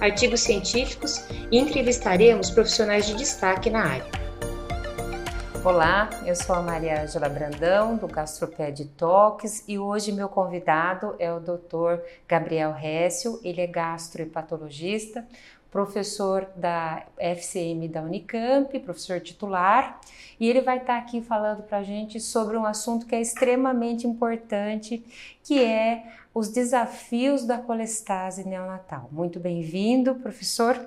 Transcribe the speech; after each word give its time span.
artigos 0.00 0.40
científicos 0.40 1.24
e 1.50 1.58
entrevistaremos 1.58 2.50
profissionais 2.50 3.06
de 3.06 3.14
destaque 3.14 3.68
na 3.68 3.84
área. 3.84 4.20
Olá, 5.62 6.08
eu 6.24 6.34
sou 6.34 6.56
a 6.56 6.62
Maria 6.62 7.02
Ângela 7.02 7.28
Brandão, 7.28 7.96
do 7.96 8.06
Gastroped 8.06 8.82
Talks, 8.96 9.62
e 9.68 9.78
hoje 9.78 10.10
meu 10.10 10.26
convidado 10.26 11.14
é 11.18 11.30
o 11.30 11.38
Dr. 11.38 12.00
Gabriel 12.26 12.72
Récio, 12.72 13.38
ele 13.44 13.60
é 13.60 13.66
gastroepatologista, 13.66 15.26
professor 15.70 16.48
da 16.56 17.04
FCM 17.18 17.88
da 17.88 18.02
Unicamp, 18.02 18.76
professor 18.80 19.20
titular, 19.20 20.00
e 20.38 20.48
ele 20.48 20.60
vai 20.60 20.78
estar 20.78 20.98
aqui 20.98 21.20
falando 21.20 21.62
para 21.62 21.78
a 21.78 21.82
gente 21.82 22.18
sobre 22.18 22.56
um 22.56 22.64
assunto 22.64 23.06
que 23.06 23.14
é 23.14 23.20
extremamente 23.20 24.06
importante, 24.06 25.04
que 25.44 25.62
é 25.62 26.04
os 26.34 26.48
desafios 26.48 27.44
da 27.44 27.58
colestase 27.58 28.46
neonatal. 28.46 29.08
Muito 29.12 29.38
bem-vindo, 29.38 30.14
professor. 30.16 30.78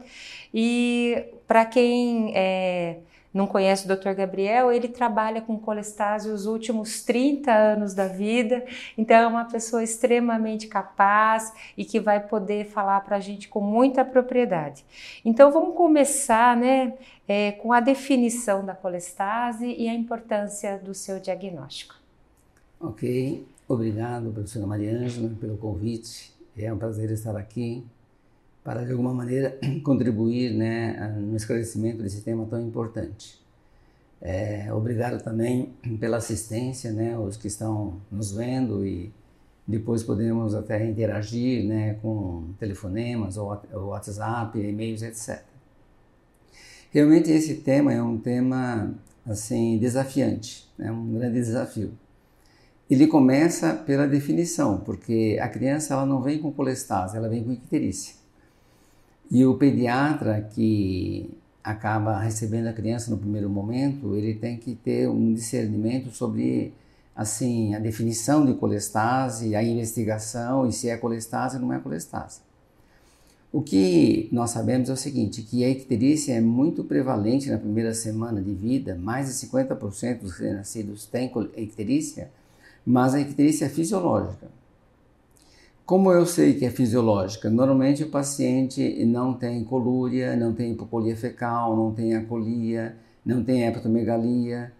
E 0.54 1.26
para 1.48 1.66
quem 1.66 2.32
é, 2.36 3.00
não 3.34 3.48
conhece 3.48 3.86
o 3.86 3.96
Dr. 3.96 4.14
Gabriel, 4.14 4.72
ele 4.72 4.88
trabalha 4.88 5.42
com 5.42 5.58
colestase 5.58 6.30
os 6.30 6.46
últimos 6.46 7.04
30 7.04 7.52
anos 7.52 7.94
da 7.94 8.08
vida, 8.08 8.64
então 8.98 9.18
é 9.18 9.28
uma 9.28 9.46
pessoa 9.46 9.84
extremamente 9.84 10.68
capaz 10.68 11.52
e 11.78 11.84
que 11.84 12.00
vai 12.00 12.20
poder 12.20 12.66
falar 12.66 13.02
para 13.02 13.18
a 13.18 13.20
gente 13.20 13.48
com 13.48 13.62
muita 13.62 14.06
propriedade. 14.06 14.86
Então 15.26 15.52
vamos 15.52 15.76
começar 15.76 16.56
né, 16.56 16.94
é, 17.28 17.54
com 17.54 17.74
a 17.74 17.80
definição 17.80 18.66
da 18.66 18.76
colestase 18.76 19.66
e 19.66 19.90
a 19.90 19.94
importância 19.94 20.78
do 20.78 20.94
seu 20.94 21.20
diagnóstico. 21.20 21.96
Ok, 22.80 23.46
Obrigado, 23.68 24.32
professora 24.32 24.68
Maria 24.68 24.96
Ângela, 24.96 25.30
pelo 25.40 25.58
convite. 25.58 26.34
É 26.56 26.72
um 26.72 26.78
prazer 26.78 27.10
estar 27.12 27.36
aqui 27.36 27.84
para, 28.64 28.84
de 28.86 28.92
alguma 28.92 29.14
maneira, 29.14 29.58
contribuir 29.84 30.54
né, 30.54 31.16
no 31.18 31.36
esclarecimento 31.36 32.02
desse 32.02 32.22
tema 32.22 32.46
tão 32.46 32.62
importante. 32.66 33.42
É, 34.22 34.74
obrigado 34.74 35.22
também 35.22 35.74
pela 36.00 36.18
assistência, 36.18 36.92
né, 36.92 37.18
os 37.18 37.36
que 37.36 37.48
estão 37.48 38.02
nos 38.10 38.32
vendo 38.32 38.86
e 38.86 39.12
depois 39.68 40.04
podemos 40.04 40.56
até 40.56 40.86
interagir 40.86 41.66
né, 41.66 41.96
com 41.96 42.54
telefonemas 42.60 43.38
ou, 43.38 43.58
WhatsApp, 43.74 44.58
e-mails, 44.58 45.02
etc. 45.02 45.44
Realmente 46.92 47.32
esse 47.32 47.56
tema 47.56 47.92
é 47.92 48.02
um 48.02 48.18
tema 48.18 48.94
assim 49.26 49.78
desafiante, 49.78 50.70
é 50.80 50.92
um 50.92 51.14
grande 51.14 51.36
desafio 51.36 51.94
ele 52.94 53.08
começa 53.08 53.74
pela 53.74 54.08
definição, 54.08 54.80
porque 54.80 55.38
a 55.42 55.48
criança 55.48 55.94
ela 55.94 56.06
não 56.06 56.22
vem 56.22 56.40
com 56.40 56.52
colestase, 56.52 57.18
ela 57.18 57.30
vem 57.30 57.44
com 57.44 57.52
icterícia. 57.52 58.16
E 59.32 59.46
o 59.46 59.56
pediatra 59.56 60.42
que 60.54 61.30
acaba 61.64 62.20
recebendo 62.20 62.68
a 62.68 62.74
criança 62.74 63.10
no 63.10 63.18
primeiro 63.18 63.50
momento, 63.50 64.16
ele 64.16 64.36
tem 64.36 64.58
que 64.58 64.76
ter 64.76 65.08
um 65.08 65.34
discernimento 65.34 66.12
sobre 66.12 66.74
assim 67.16 67.74
a 67.76 67.80
definição 67.80 68.46
de 68.46 68.54
colestase, 68.56 69.56
a 69.56 69.64
investigação 69.64 70.68
e 70.68 70.74
se 70.74 70.90
é 70.90 70.98
colestase 70.98 71.56
ou 71.58 71.62
não 71.62 71.74
é 71.74 71.80
colestase. 71.80 72.40
O 73.52 73.62
que 73.62 74.28
nós 74.32 74.50
sabemos 74.50 74.90
é 74.90 74.94
o 74.94 74.98
seguinte, 74.98 75.44
que 75.44 75.64
a 75.64 75.70
icterícia 75.70 76.34
é 76.34 76.42
muito 76.42 76.84
prevalente 76.84 77.52
na 77.52 77.58
primeira 77.60 77.94
semana 77.94 78.42
de 78.42 78.52
vida, 78.52 78.96
mais 78.96 79.28
de 79.28 79.48
50% 79.48 80.22
dos 80.22 80.40
nascidos 80.40 81.06
têm 81.06 81.32
icterícia, 81.56 82.32
mas 82.84 83.14
a 83.14 83.22
icterícia 83.22 83.66
é 83.66 83.70
fisiológica. 83.70 84.48
Como 85.86 86.14
eu 86.14 86.26
sei 86.26 86.54
que 86.54 86.66
é 86.66 86.70
fisiológica? 86.70 87.50
Normalmente 87.50 88.04
o 88.04 88.10
paciente 88.10 89.04
não 89.06 89.34
tem 89.34 89.66
colúria, 89.66 90.34
não 90.34 90.54
tem 90.54 90.72
hipocolia 90.72 91.14
fecal, 91.14 91.76
não 91.76 91.94
tem 91.94 92.16
acolia, 92.16 92.96
não 93.26 93.44
tem 93.44 93.68
hepatomegalia, 93.68 94.72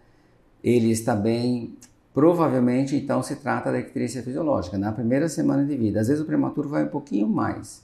ele 0.64 0.92
está 0.92 1.14
bem. 1.14 1.76
Provavelmente, 2.14 2.96
então, 2.96 3.22
se 3.22 3.36
trata 3.36 3.70
da 3.70 3.80
icterícia 3.80 4.24
fisiológica, 4.24 4.78
na 4.78 4.94
primeira 4.94 5.28
semana 5.28 5.66
de 5.66 5.76
vida. 5.76 6.00
Às 6.00 6.08
vezes 6.08 6.24
o 6.24 6.26
prematuro 6.26 6.70
vai 6.70 6.86
um 6.86 6.90
pouquinho 6.90 7.28
mais. 7.28 7.84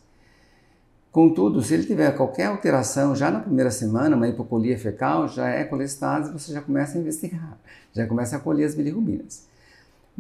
Contudo, 1.12 1.62
se 1.62 1.74
ele 1.74 1.84
tiver 1.84 2.16
qualquer 2.16 2.46
alteração 2.46 3.14
já 3.16 3.30
na 3.30 3.42
primeira 3.42 3.72
semana, 3.72 4.16
uma 4.16 4.30
hipocolia 4.30 4.78
fecal, 4.80 5.28
já 5.28 5.50
é 5.50 5.66
colestase, 5.66 6.32
você 6.32 6.54
já 6.54 6.62
começa 6.62 6.98
a 6.98 7.02
investigar, 7.02 7.58
já 7.92 8.08
começa 8.08 8.38
a 8.38 8.40
colher 8.40 8.66
as 8.66 8.76
bilirrubinas 8.76 9.50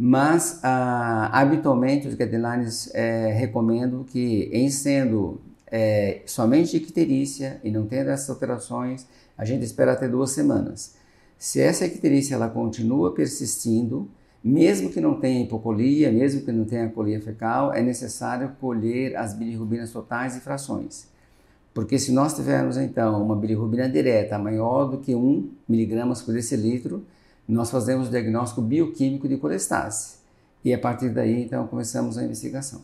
mas 0.01 0.61
ah, 0.63 1.29
habitualmente 1.33 2.07
os 2.07 2.13
guidelines 2.13 2.89
é, 2.95 3.33
recomendam 3.33 4.01
que, 4.05 4.49
em 4.53 4.69
sendo 4.69 5.41
é, 5.67 6.21
somente 6.25 6.77
icterícia 6.77 7.59
e 7.65 7.69
não 7.69 7.85
tendo 7.85 8.09
essas 8.09 8.29
alterações, 8.29 9.05
a 9.38 9.43
gente 9.43 9.65
espera 9.65 9.91
até 9.91 10.07
duas 10.07 10.31
semanas. 10.31 10.95
Se 11.38 11.59
essa 11.59 11.85
icterícia 11.85 12.35
ela 12.35 12.47
continua 12.47 13.13
persistindo, 13.13 14.09
mesmo 14.41 14.89
que 14.89 15.01
não 15.01 15.19
tenha 15.19 15.43
hipocolia, 15.43 16.09
mesmo 16.09 16.43
que 16.43 16.51
não 16.53 16.63
tenha 16.63 16.88
colia 16.88 17.19
fecal, 17.19 17.73
é 17.73 17.81
necessário 17.81 18.53
colher 18.61 19.17
as 19.17 19.33
bilirrubinas 19.33 19.91
totais 19.91 20.38
e 20.38 20.39
frações. 20.39 21.09
Porque 21.73 21.99
se 21.99 22.13
nós 22.13 22.33
tivermos 22.33 22.77
então 22.77 23.21
uma 23.21 23.35
bilirrubina 23.35 23.89
direta 23.89 24.39
maior 24.39 24.85
do 24.85 24.99
que 24.99 25.13
1 25.13 25.49
miligramas 25.67 26.21
por 26.21 26.33
decilitro, 26.33 27.03
nós 27.53 27.71
fazemos 27.71 28.07
o 28.07 28.11
diagnóstico 28.11 28.61
bioquímico 28.61 29.27
de 29.27 29.37
colestase. 29.37 30.19
E 30.63 30.73
a 30.73 30.77
partir 30.77 31.09
daí, 31.09 31.43
então, 31.43 31.65
começamos 31.67 32.17
a 32.17 32.23
investigação. 32.23 32.81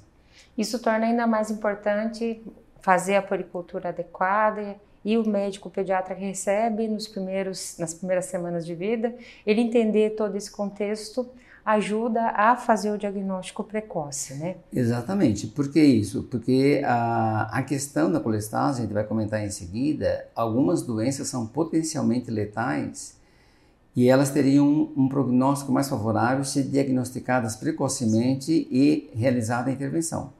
Isso 0.57 0.79
torna 0.79 1.05
ainda 1.05 1.27
mais 1.27 1.51
importante 1.51 2.41
fazer 2.81 3.15
a 3.15 3.21
poricultura 3.21 3.89
adequada 3.89 4.75
e 5.03 5.17
o 5.17 5.27
médico 5.27 5.69
pediatra 5.69 6.15
que 6.15 6.25
recebe 6.25 6.87
nos 6.87 7.07
primeiros, 7.07 7.77
nas 7.77 7.93
primeiras 7.93 8.25
semanas 8.25 8.65
de 8.65 8.73
vida, 8.73 9.13
ele 9.45 9.61
entender 9.61 10.11
todo 10.11 10.35
esse 10.35 10.49
contexto 10.49 11.29
ajuda 11.65 12.29
a 12.29 12.55
fazer 12.55 12.91
o 12.91 12.97
diagnóstico 12.97 13.63
precoce, 13.63 14.35
né? 14.35 14.55
Exatamente. 14.71 15.47
Por 15.47 15.71
que 15.71 15.81
isso? 15.83 16.23
Porque 16.23 16.81
a, 16.85 17.49
a 17.51 17.63
questão 17.63 18.11
da 18.11 18.19
colestase, 18.19 18.79
a 18.79 18.81
gente 18.83 18.93
vai 18.93 19.03
comentar 19.03 19.43
em 19.43 19.49
seguida, 19.49 20.27
algumas 20.35 20.83
doenças 20.83 21.27
são 21.27 21.47
potencialmente 21.47 22.29
letais 22.29 23.15
e 23.95 24.09
elas 24.09 24.29
teriam 24.29 24.91
um, 24.95 25.07
prognóstico 25.07 25.71
mais 25.71 25.87
favorável 25.87 26.43
se 26.43 26.61
diagnosticadas 26.63 27.55
precocemente 27.55 28.67
e 28.69 29.09
realizada 29.15 29.69
a 29.69 29.73
intervenção. 29.73 30.33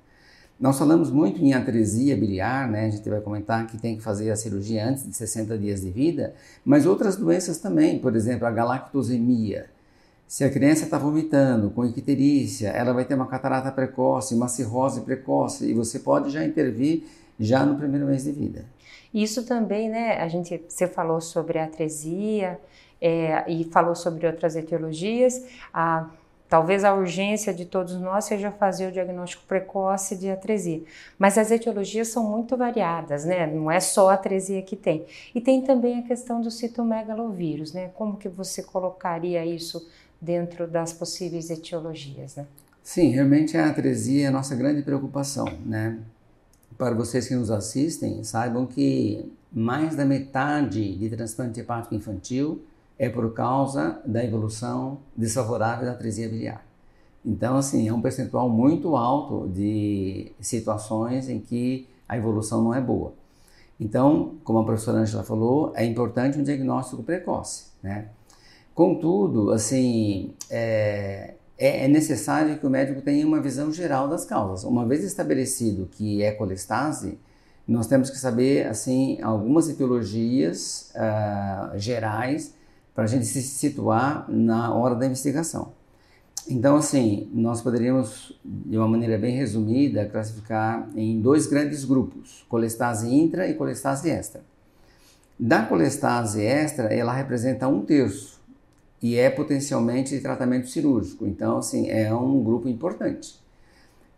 Nós 0.59 0.77
falamos 0.77 1.09
muito 1.09 1.41
em 1.41 1.53
atresia 1.53 2.15
biliar, 2.15 2.69
né? 2.69 2.85
A 2.85 2.89
gente 2.89 3.09
vai 3.09 3.21
comentar 3.21 3.67
que 3.67 3.77
tem 3.77 3.97
que 3.97 4.03
fazer 4.03 4.31
a 4.31 4.35
cirurgia 4.35 4.87
antes 4.87 5.07
de 5.07 5.15
60 5.15 5.57
dias 5.57 5.81
de 5.81 5.89
vida, 5.89 6.33
mas 6.63 6.85
outras 6.85 7.15
doenças 7.15 7.57
também, 7.57 7.99
por 7.99 8.15
exemplo, 8.15 8.45
a 8.45 8.51
galactosemia. 8.51 9.67
Se 10.27 10.43
a 10.43 10.49
criança 10.49 10.85
está 10.85 10.97
vomitando 10.97 11.69
com 11.69 11.85
icterícia, 11.85 12.69
ela 12.69 12.93
vai 12.93 13.05
ter 13.05 13.15
uma 13.15 13.27
catarata 13.27 13.71
precoce, 13.71 14.33
uma 14.33 14.47
cirrose 14.47 15.01
precoce, 15.01 15.69
e 15.69 15.73
você 15.73 15.99
pode 15.99 16.29
já 16.29 16.43
intervir 16.43 17.03
já 17.39 17.65
no 17.65 17.75
primeiro 17.75 18.07
mês 18.07 18.23
de 18.23 18.31
vida. 18.31 18.65
Isso 19.13 19.45
também, 19.45 19.89
né? 19.89 20.17
A 20.17 20.27
gente, 20.27 20.61
você 20.67 20.87
falou 20.87 21.21
sobre 21.21 21.59
atresia, 21.59 22.59
é, 23.01 23.49
e 23.51 23.65
falou 23.65 23.95
sobre 23.95 24.25
outras 24.25 24.55
etiologias. 24.55 25.43
A, 25.73 26.09
talvez 26.49 26.83
a 26.83 26.93
urgência 26.93 27.53
de 27.53 27.65
todos 27.65 27.99
nós 27.99 28.25
seja 28.25 28.51
fazer 28.51 28.87
o 28.87 28.91
diagnóstico 28.91 29.43
precoce 29.47 30.15
de 30.15 30.29
atresia. 30.29 30.83
Mas 31.17 31.37
as 31.37 31.51
etiologias 31.51 32.09
são 32.09 32.23
muito 32.23 32.55
variadas, 32.55 33.25
né? 33.25 33.47
Não 33.47 33.69
é 33.69 33.79
só 33.79 34.09
a 34.09 34.13
atresia 34.13 34.61
que 34.61 34.75
tem. 34.75 35.05
E 35.33 35.41
tem 35.41 35.61
também 35.61 35.99
a 35.99 36.03
questão 36.03 36.41
do 36.41 36.51
citomegalovírus, 36.51 37.73
né? 37.73 37.89
Como 37.95 38.17
que 38.17 38.29
você 38.29 38.63
colocaria 38.63 39.45
isso 39.45 39.87
dentro 40.21 40.67
das 40.67 40.93
possíveis 40.93 41.49
etiologias, 41.49 42.35
né? 42.35 42.45
Sim, 42.81 43.09
realmente 43.09 43.57
a 43.57 43.67
atresia 43.67 44.25
é 44.25 44.27
a 44.27 44.31
nossa 44.31 44.55
grande 44.55 44.83
preocupação, 44.83 45.45
né? 45.65 45.97
Para 46.77 46.93
vocês 46.93 47.27
que 47.27 47.35
nos 47.35 47.49
assistem, 47.49 48.23
saibam 48.23 48.65
que 48.65 49.31
mais 49.51 49.95
da 49.95 50.05
metade 50.05 50.95
de 50.95 51.09
transplante 51.09 51.59
hepático 51.59 51.95
infantil 51.95 52.61
é 52.97 53.09
por 53.09 53.33
causa 53.33 54.01
da 54.05 54.23
evolução 54.23 54.99
desfavorável 55.15 55.85
da 55.85 55.91
atresia 55.91 56.29
biliar. 56.29 56.65
Então, 57.25 57.57
assim, 57.57 57.87
é 57.87 57.93
um 57.93 58.01
percentual 58.01 58.47
muito 58.47 58.95
alto 58.95 59.49
de 59.49 60.31
situações 60.39 61.27
em 61.27 61.39
que 61.39 61.87
a 62.07 62.17
evolução 62.17 62.63
não 62.63 62.73
é 62.73 62.79
boa. 62.79 63.13
Então, 63.79 64.35
como 64.43 64.59
a 64.59 64.63
professora 64.63 64.99
Angela 64.99 65.23
falou, 65.23 65.73
é 65.75 65.83
importante 65.83 66.37
um 66.37 66.43
diagnóstico 66.43 67.03
precoce, 67.03 67.65
né? 67.81 68.09
Contudo, 68.73 69.51
assim, 69.51 70.33
é, 70.49 71.33
é, 71.57 71.85
é 71.85 71.87
necessário 71.87 72.57
que 72.57 72.65
o 72.65 72.69
médico 72.69 73.01
tenha 73.01 73.25
uma 73.25 73.41
visão 73.41 73.71
geral 73.71 74.07
das 74.07 74.25
causas. 74.25 74.63
Uma 74.63 74.85
vez 74.85 75.03
estabelecido 75.03 75.89
que 75.91 76.21
é 76.21 76.31
colestase, 76.31 77.17
nós 77.67 77.87
temos 77.87 78.09
que 78.09 78.17
saber, 78.17 78.67
assim, 78.67 79.19
algumas 79.21 79.67
etiologias 79.67 80.91
uh, 80.93 81.77
gerais 81.79 82.53
para 82.95 83.03
a 83.03 83.07
gente 83.07 83.25
se 83.25 83.43
situar 83.43 84.25
na 84.29 84.73
hora 84.73 84.95
da 84.95 85.05
investigação. 85.05 85.73
Então, 86.47 86.77
assim, 86.77 87.29
nós 87.33 87.61
poderíamos, 87.61 88.39
de 88.43 88.77
uma 88.77 88.87
maneira 88.87 89.17
bem 89.17 89.35
resumida, 89.35 90.05
classificar 90.05 90.87
em 90.95 91.19
dois 91.19 91.45
grandes 91.45 91.83
grupos, 91.83 92.45
colestase 92.47 93.13
intra 93.13 93.47
e 93.47 93.55
colestase 93.55 94.09
extra. 94.09 94.41
Da 95.37 95.65
colestase 95.65 96.41
extra, 96.41 96.93
ela 96.93 97.11
representa 97.11 97.67
um 97.67 97.81
terço 97.81 98.39
e 99.01 99.17
é 99.17 99.29
potencialmente 99.29 100.15
de 100.15 100.21
tratamento 100.21 100.69
cirúrgico. 100.69 101.27
Então, 101.27 101.57
assim, 101.57 101.89
é 101.89 102.13
um 102.13 102.41
grupo 102.41 102.69
importante. 102.69 103.39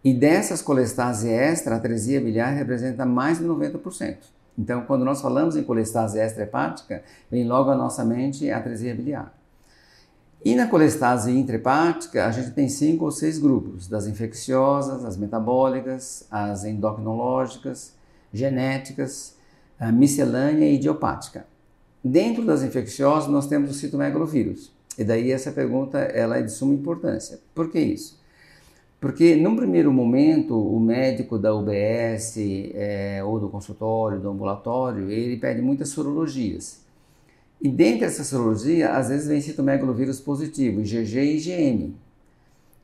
E 0.03 0.13
dessas 0.13 0.61
colestase 0.61 1.29
extra, 1.29 1.73
a 1.73 1.77
atresia 1.77 2.21
biliar 2.21 2.51
representa 2.51 3.05
mais 3.05 3.39
de 3.39 3.45
90%. 3.45 4.17
Então, 4.57 4.81
quando 4.81 5.05
nós 5.05 5.21
falamos 5.21 5.55
em 5.55 5.63
colestase 5.63 6.19
extra 6.19 6.43
hepática, 6.43 7.03
vem 7.29 7.47
logo 7.47 7.69
à 7.69 7.75
nossa 7.75 8.03
mente 8.03 8.49
a 8.49 8.57
atresia 8.57 8.95
biliar. 8.95 9.37
E 10.43 10.55
na 10.55 10.67
colestase 10.67 11.31
intrahepática, 11.31 12.25
a 12.25 12.31
gente 12.31 12.51
tem 12.51 12.69
cinco 12.69 13.05
ou 13.05 13.11
seis 13.11 13.37
grupos, 13.37 13.87
das 13.87 14.07
infecciosas, 14.07 15.03
as 15.03 15.17
metabólicas, 15.17 16.25
as 16.31 16.63
endocrinológicas, 16.63 17.93
genéticas, 18.33 19.35
miscelânea 19.93 20.65
e 20.65 20.75
idiopática. 20.75 21.45
Dentro 22.03 22.45
das 22.45 22.63
infecciosas, 22.63 23.29
nós 23.29 23.47
temos 23.47 23.69
o 23.69 23.73
citomegalovírus. 23.73 24.71
E 24.97 25.03
daí 25.03 25.31
essa 25.31 25.51
pergunta 25.51 25.99
ela 25.99 26.37
é 26.37 26.41
de 26.41 26.51
suma 26.51 26.73
importância. 26.73 27.39
Por 27.53 27.69
que 27.69 27.79
isso? 27.79 28.16
Porque, 29.07 29.37
num 29.37 29.55
primeiro 29.55 29.89
momento, 29.89 30.53
o 30.53 30.81
médico 30.81 31.39
da 31.39 31.55
UBS, 31.55 32.35
é, 32.73 33.23
ou 33.23 33.39
do 33.39 33.47
consultório, 33.47 34.19
do 34.19 34.27
ambulatório, 34.27 35.09
ele 35.09 35.37
pede 35.37 35.61
muitas 35.61 35.87
sorologias. 35.87 36.81
E 37.61 37.69
dentre 37.69 38.03
essa 38.03 38.25
sorologia, 38.25 38.97
às 38.97 39.07
vezes 39.07 39.25
vem 39.25 39.39
citomegalovírus 39.39 40.19
positivo, 40.19 40.81
IgG 40.81 41.19
e 41.21 41.37
IgM. 41.37 41.95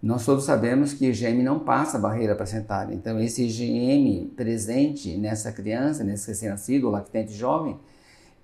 Nós 0.02 0.24
todos 0.24 0.46
sabemos 0.46 0.94
que 0.94 1.08
IgM 1.08 1.44
não 1.44 1.60
passa 1.60 1.98
a 1.98 2.00
barreira 2.00 2.36
placentária. 2.36 2.94
Então, 2.96 3.20
esse 3.20 3.44
IgM 3.44 4.28
presente 4.34 5.18
nessa 5.18 5.52
criança, 5.52 6.06
nesse 6.06 6.30
recém-nascido, 6.30 6.90
lactente 6.90 7.34
jovem, 7.34 7.78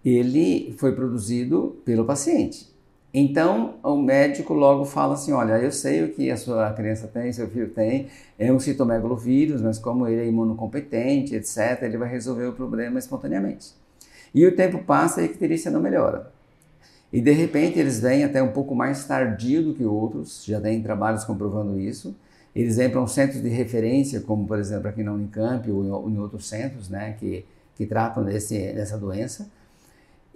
ele 0.04 0.76
foi 0.78 0.92
produzido 0.92 1.78
pelo 1.86 2.04
paciente. 2.04 2.68
Então, 3.14 3.76
o 3.84 3.96
médico 3.96 4.54
logo 4.54 4.86
fala 4.86 5.16
assim: 5.16 5.32
olha, 5.32 5.54
eu 5.54 5.72
sei 5.72 6.04
o 6.04 6.14
que 6.14 6.30
a 6.30 6.38
sua 6.38 6.72
criança 6.74 7.08
tem, 7.08 7.34
seu 7.34 7.50
filho 7.50 7.70
tem, 7.70 8.08
é 8.38 8.54
um 8.54 8.60
citomegalovírus, 8.60 9.62
mas 9.62 9.80
como 9.80 10.08
ele 10.08 10.22
é 10.22 10.28
imunocompetente, 10.28 11.36
etc., 11.36 11.82
ele 11.82 11.98
vai 11.98 12.10
resolver 12.10 12.46
o 12.46 12.54
problema 12.54 13.00
espontaneamente. 13.00 13.74
E 14.34 14.46
o 14.46 14.56
tempo 14.56 14.84
passa 14.84 15.22
e 15.22 15.24
a 15.24 15.28
icterícia 15.28 15.72
não 15.72 15.82
melhora. 15.82 16.32
E 17.12 17.20
de 17.20 17.32
repente 17.32 17.80
eles 17.80 18.00
vêm 18.00 18.24
até 18.24 18.42
um 18.44 18.52
pouco 18.52 18.76
mais 18.76 19.04
tardio 19.06 19.64
do 19.64 19.74
que 19.74 19.84
outros, 19.84 20.46
já 20.46 20.62
tem 20.62 20.82
trabalhos 20.82 21.24
comprovando 21.24 21.80
isso. 21.80 22.16
Eles 22.56 22.78
vêm 22.78 22.90
para 22.90 23.02
um 23.02 23.08
centro 23.08 23.42
de 23.42 23.50
referência, 23.50 24.22
como 24.22 24.46
por 24.46 24.60
exemplo 24.60 24.88
aqui 24.88 25.02
na 25.04 25.14
Unicamp 25.14 25.70
ou 25.72 26.10
em 26.10 26.18
outros 26.20 26.48
centros 26.48 26.90
né, 26.90 27.16
que, 27.20 27.46
que 27.76 27.86
tratam 27.86 28.24
desse, 28.24 28.74
dessa 28.74 28.98
doença. 28.98 29.50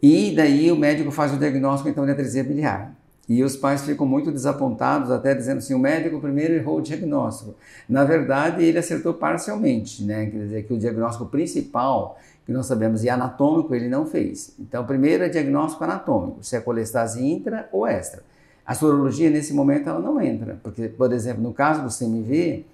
E 0.04 0.36
daí 0.36 0.70
o 0.70 0.76
médico 0.76 1.12
faz 1.12 1.34
o 1.34 1.38
diagnóstico 1.38 1.88
então 1.88 2.04
de 2.04 2.12
atresia 2.12 2.44
biliar. 2.44 2.94
E 3.30 3.42
os 3.42 3.56
pais 3.56 3.86
ficam 3.86 4.06
muito 4.06 4.34
desapontados, 4.34 5.10
até 5.10 5.34
dizendo 5.34 5.60
assim: 5.60 5.74
o 5.74 5.80
médico 5.80 6.20
primeiro 6.20 6.56
errou 6.56 6.80
o 6.80 6.82
diagnóstico. 6.82 7.56
Na 7.88 8.04
verdade, 8.04 8.66
ele 8.66 8.78
acertou 8.78 9.14
parcialmente, 9.14 10.04
né? 10.04 10.26
Quer 10.26 10.38
dizer, 10.40 10.64
que 10.64 10.74
o 10.74 10.78
diagnóstico 10.78 11.26
principal 11.28 12.20
que 12.46 12.52
nós 12.52 12.66
sabemos 12.66 13.02
e 13.06 13.10
anatômico 13.10 13.74
ele 13.74 13.88
não 13.88 14.06
fez. 14.06 14.54
Então, 14.60 14.86
primeiro 14.86 15.24
é 15.24 15.30
diagnóstico 15.30 15.86
anatômico, 15.86 16.44
se 16.44 16.58
é 16.58 16.60
colestase 16.60 17.26
intra 17.26 17.70
ou 17.72 17.88
extra. 17.88 18.22
A 18.66 18.76
sorologia, 18.76 19.30
nesse 19.30 19.54
momento, 19.54 19.88
ela 19.88 20.00
não 20.00 20.20
entra, 20.20 20.60
porque, 20.62 20.90
por 20.90 21.14
exemplo, 21.14 21.42
no 21.42 21.54
caso 21.54 21.82
do 21.82 21.88
CMV, 21.88 22.66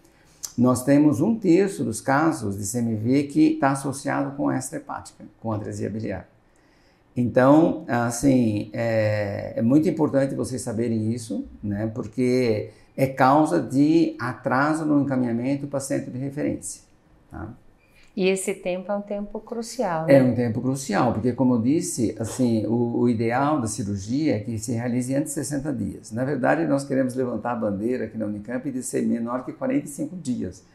nós 0.57 0.83
temos 0.83 1.21
um 1.21 1.35
terço 1.35 1.83
dos 1.83 2.01
casos 2.01 2.57
de 2.57 2.65
CMV 2.65 3.23
que 3.25 3.53
está 3.53 3.71
associado 3.71 4.35
com 4.35 4.51
extra 4.51 4.79
hepática, 4.79 5.23
com 5.39 5.53
atresia 5.53 5.91
biliar. 5.91 6.27
Então, 7.15 7.83
assim, 7.87 8.69
é, 8.71 9.53
é, 9.55 9.61
muito 9.61 9.89
importante 9.89 10.35
vocês 10.35 10.61
saberem 10.61 11.11
isso, 11.11 11.47
né? 11.61 11.91
Porque 11.93 12.69
é 12.95 13.07
causa 13.07 13.61
de 13.61 14.15
atraso 14.19 14.85
no 14.85 15.01
encaminhamento 15.01 15.67
para 15.67 15.79
centro 15.79 16.11
de 16.11 16.17
referência. 16.17 16.81
Tá? 17.29 17.53
E 18.15 18.27
esse 18.27 18.53
tempo 18.53 18.91
é 18.91 18.95
um 18.95 19.01
tempo 19.01 19.39
crucial, 19.39 20.05
né? 20.05 20.15
É 20.15 20.23
um 20.23 20.33
tempo 20.33 20.61
crucial, 20.61 21.13
porque 21.13 21.31
como 21.31 21.55
eu 21.55 21.61
disse, 21.61 22.15
assim, 22.19 22.65
o, 22.65 22.99
o, 22.99 23.09
ideal 23.09 23.61
da 23.61 23.67
cirurgia 23.67 24.35
é 24.35 24.39
que 24.39 24.57
se 24.57 24.73
realize 24.73 25.13
antes 25.15 25.33
de 25.33 25.39
60 25.39 25.73
dias. 25.73 26.11
Na 26.11 26.25
verdade, 26.25 26.65
nós 26.65 26.83
queremos 26.83 27.15
levantar 27.15 27.51
a 27.51 27.55
bandeira 27.55 28.05
aqui 28.05 28.17
na 28.17 28.25
Unicamp 28.25 28.69
de 28.69 28.83
ser 28.83 29.03
menor 29.03 29.45
que 29.45 29.53
45 29.53 30.15
dias. 30.17 30.65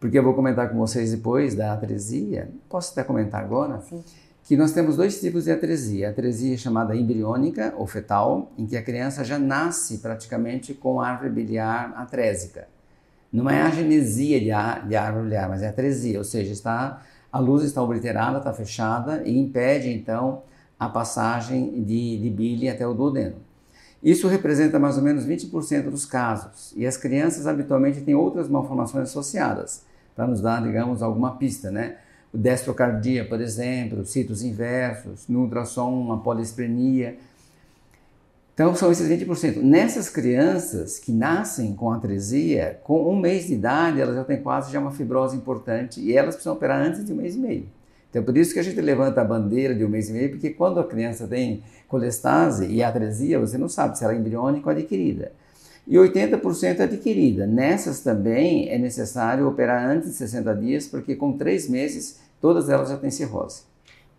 Porque 0.00 0.18
eu 0.18 0.22
vou 0.22 0.32
comentar 0.32 0.70
com 0.70 0.78
vocês 0.78 1.10
depois 1.10 1.54
da 1.54 1.72
atresia, 1.72 2.48
posso 2.68 2.92
até 2.92 3.02
comentar 3.02 3.42
agora? 3.42 3.80
Sim 3.80 4.02
que 4.48 4.56
nós 4.56 4.72
temos 4.72 4.96
dois 4.96 5.20
tipos 5.20 5.44
de 5.44 5.52
atresia. 5.52 6.08
A 6.08 6.10
atresia 6.10 6.56
chamada 6.56 6.96
embriônica 6.96 7.74
ou 7.76 7.86
fetal, 7.86 8.50
em 8.56 8.64
que 8.64 8.78
a 8.78 8.82
criança 8.82 9.22
já 9.22 9.38
nasce 9.38 9.98
praticamente 9.98 10.72
com 10.72 11.02
árvore 11.02 11.28
biliar 11.28 11.92
atrésica. 11.94 12.66
Não 13.30 13.50
é 13.50 13.60
a 13.60 13.68
genesia 13.68 14.40
de, 14.40 14.88
de 14.88 14.96
árvore 14.96 15.24
biliar, 15.24 15.50
mas 15.50 15.62
é 15.62 15.68
atresia, 15.68 16.16
ou 16.16 16.24
seja, 16.24 16.50
está, 16.50 17.02
a 17.30 17.38
luz 17.38 17.62
está 17.62 17.82
obliterada, 17.82 18.38
está 18.38 18.54
fechada 18.54 19.22
e 19.22 19.38
impede 19.38 19.90
então 19.90 20.40
a 20.80 20.88
passagem 20.88 21.82
de, 21.82 22.16
de 22.16 22.30
bile 22.30 22.70
até 22.70 22.86
o 22.86 22.94
duodeno. 22.94 23.36
Isso 24.02 24.28
representa 24.28 24.78
mais 24.78 24.96
ou 24.96 25.02
menos 25.02 25.26
20% 25.26 25.90
dos 25.90 26.06
casos 26.06 26.72
e 26.74 26.86
as 26.86 26.96
crianças 26.96 27.46
habitualmente 27.46 28.00
têm 28.00 28.14
outras 28.14 28.48
malformações 28.48 29.10
associadas, 29.10 29.82
para 30.16 30.26
nos 30.26 30.40
dar, 30.40 30.62
digamos, 30.62 31.02
alguma 31.02 31.36
pista, 31.36 31.70
né? 31.70 31.98
Destrocardia, 32.32 33.24
por 33.26 33.40
exemplo, 33.40 34.04
citos 34.04 34.42
inversos, 34.42 35.26
no 35.28 35.40
ultrassom, 35.42 35.90
uma 35.92 36.18
polisprenia. 36.18 37.16
Então, 38.54 38.74
são 38.74 38.90
esses 38.90 39.08
20%. 39.08 39.62
Nessas 39.62 40.10
crianças 40.10 40.98
que 40.98 41.12
nascem 41.12 41.74
com 41.74 41.92
atresia, 41.92 42.80
com 42.82 43.10
um 43.10 43.16
mês 43.16 43.46
de 43.46 43.54
idade, 43.54 44.00
elas 44.00 44.16
já 44.16 44.24
têm 44.24 44.42
quase 44.42 44.72
já 44.72 44.80
uma 44.80 44.90
fibrose 44.90 45.36
importante 45.36 46.00
e 46.00 46.16
elas 46.16 46.34
precisam 46.34 46.54
operar 46.54 46.80
antes 46.80 47.04
de 47.04 47.12
um 47.12 47.16
mês 47.16 47.36
e 47.36 47.38
meio. 47.38 47.66
Então, 48.10 48.22
por 48.22 48.36
isso 48.36 48.52
que 48.52 48.58
a 48.58 48.62
gente 48.62 48.80
levanta 48.80 49.20
a 49.20 49.24
bandeira 49.24 49.74
de 49.74 49.84
um 49.84 49.88
mês 49.88 50.08
e 50.08 50.12
meio, 50.12 50.30
porque 50.30 50.50
quando 50.50 50.80
a 50.80 50.84
criança 50.84 51.26
tem 51.26 51.62
colestase 51.86 52.66
e 52.66 52.82
atresia, 52.82 53.38
você 53.38 53.56
não 53.56 53.68
sabe 53.68 53.96
se 53.96 54.04
ela 54.04 54.12
é 54.12 54.16
embriônica 54.16 54.68
ou 54.68 54.76
adquirida. 54.76 55.32
E 55.88 55.96
80% 55.96 56.80
é 56.80 56.82
adquirida. 56.82 57.46
Nessas 57.46 58.00
também 58.00 58.68
é 58.68 58.76
necessário 58.76 59.48
operar 59.48 59.88
antes 59.88 60.10
de 60.10 60.14
60 60.16 60.54
dias, 60.56 60.86
porque 60.86 61.16
com 61.16 61.32
três 61.32 61.66
meses 61.66 62.20
todas 62.42 62.68
elas 62.68 62.90
já 62.90 62.98
têm 62.98 63.10
cirrose. 63.10 63.62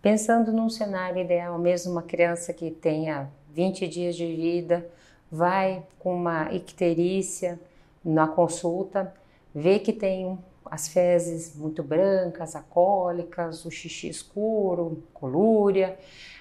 Pensando 0.02 0.50
num 0.50 0.68
cenário 0.68 1.22
ideal, 1.22 1.56
mesmo 1.60 1.92
uma 1.92 2.02
criança 2.02 2.52
que 2.52 2.72
tenha 2.72 3.30
20 3.54 3.86
dias 3.86 4.16
de 4.16 4.26
vida, 4.26 4.84
vai 5.30 5.84
com 6.00 6.12
uma 6.12 6.52
icterícia 6.52 7.56
na 8.04 8.26
consulta, 8.26 9.14
vê 9.54 9.78
que 9.78 9.92
tem 9.92 10.36
as 10.70 10.88
fezes 10.88 11.56
muito 11.56 11.82
brancas, 11.82 12.54
acólicas, 12.54 13.64
o 13.64 13.70
xixi 13.70 14.08
escuro, 14.08 15.02
colúria, 15.12 15.98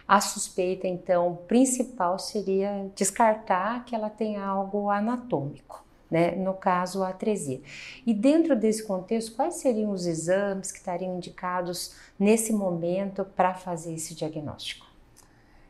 a 0.08 0.22
suspeita, 0.22 0.88
então, 0.88 1.40
principal 1.48 2.18
seria 2.20 2.90
descartar 2.96 3.86
que 3.86 3.96
ela 3.96 4.10
tem 4.10 4.38
algo 4.38 4.90
anatômico. 4.90 5.88
Né? 6.12 6.32
no 6.36 6.56
caso 6.56 7.04
a 7.04 7.10
atresia. 7.10 7.62
E 8.04 8.16
dentro 8.16 8.56
desse 8.56 8.84
contexto, 8.84 9.36
quais 9.36 9.58
seriam 9.58 9.92
os 9.92 10.08
exames 10.08 10.72
que 10.72 10.80
estariam 10.80 11.16
indicados 11.16 11.94
nesse 12.18 12.52
momento 12.52 13.24
para 13.24 13.54
fazer 13.54 13.94
esse 13.94 14.16
diagnóstico? 14.16 14.88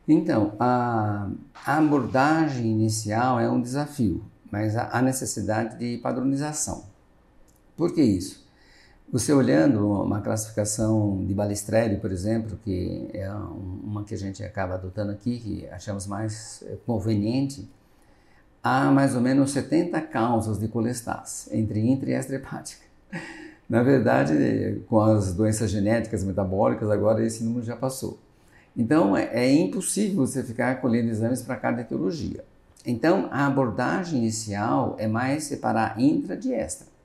Então, 0.07 0.53
a, 0.57 1.29
a, 1.53 1.77
abordagem 1.77 2.67
inicial 2.67 3.37
é 3.37 3.49
um 3.49 3.61
desafio, 3.61 4.23
mas 4.49 4.77
há 4.77 5.01
necessidade 5.01 5.77
de 5.77 5.97
padronização. 5.97 6.85
Por 7.75 7.93
que 7.93 8.01
isso? 8.01 8.48
Você 9.11 9.33
olhando 9.33 9.91
uma 10.03 10.21
classificação 10.21 11.25
de 11.25 11.33
Balistrelli, 11.33 11.97
por 11.97 12.11
exemplo, 12.11 12.59
que 12.63 13.09
é 13.11 13.27
uma 13.31 14.03
que 14.03 14.13
a 14.13 14.17
gente 14.17 14.43
acaba 14.43 14.75
adotando 14.75 15.11
aqui, 15.11 15.39
que 15.39 15.67
achamos 15.69 16.05
mais 16.05 16.63
eh, 16.67 16.77
conveniente, 16.85 17.67
há 18.63 18.91
mais 18.91 19.15
ou 19.15 19.21
menos 19.21 19.49
70 19.49 19.99
causas 20.01 20.59
de 20.59 20.67
colestase, 20.67 21.49
entre 21.57 21.79
intra 21.79 22.11
e 22.11 22.13
extrahepática. 22.13 22.85
Na 23.67 23.81
verdade, 23.81 24.83
com 24.87 25.01
as 25.01 25.33
doenças 25.33 25.71
genéticas 25.71 26.23
metabólicas, 26.23 26.87
agora 26.91 27.25
esse 27.25 27.43
número 27.43 27.65
já 27.65 27.75
passou. 27.75 28.19
Então, 28.77 29.17
é, 29.17 29.31
é 29.33 29.51
impossível 29.51 30.17
você 30.17 30.43
ficar 30.43 30.79
colhendo 30.81 31.09
exames 31.09 31.41
para 31.41 31.55
cada 31.55 31.81
etiologia. 31.81 32.45
Então, 32.85 33.27
a 33.31 33.47
abordagem 33.47 34.19
inicial 34.19 34.95
é 34.99 35.07
mais 35.07 35.45
separar 35.45 35.99
intra 35.99 36.37
de 36.37 36.53
extra. 36.53 36.98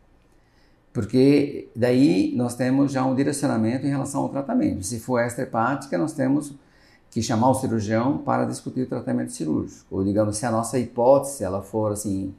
Porque 0.95 1.69
daí 1.75 2.33
nós 2.37 2.55
temos 2.55 2.93
já 2.93 3.05
um 3.05 3.17
direcionamento 3.17 3.85
em 3.85 3.91
relação 3.91 4.23
ao 4.23 4.29
tratamento. 4.29 4.85
Se 4.85 5.01
for 5.01 5.19
extra 5.19 5.43
hepática, 5.43 5.99
nós 5.99 6.13
temos 6.13 6.55
que 7.11 7.21
chamar 7.21 7.51
o 7.51 7.55
cirurgião 7.55 8.19
para 8.19 8.45
discutir 8.45 8.83
o 8.83 8.87
tratamento 8.87 9.33
cirúrgico. 9.33 9.85
Ou 9.91 10.05
digamos, 10.05 10.37
se 10.37 10.47
a 10.47 10.53
nossa 10.53 10.79
hipótese 10.79 11.43
ela 11.43 11.63
for 11.63 11.91
assim, 11.91 12.33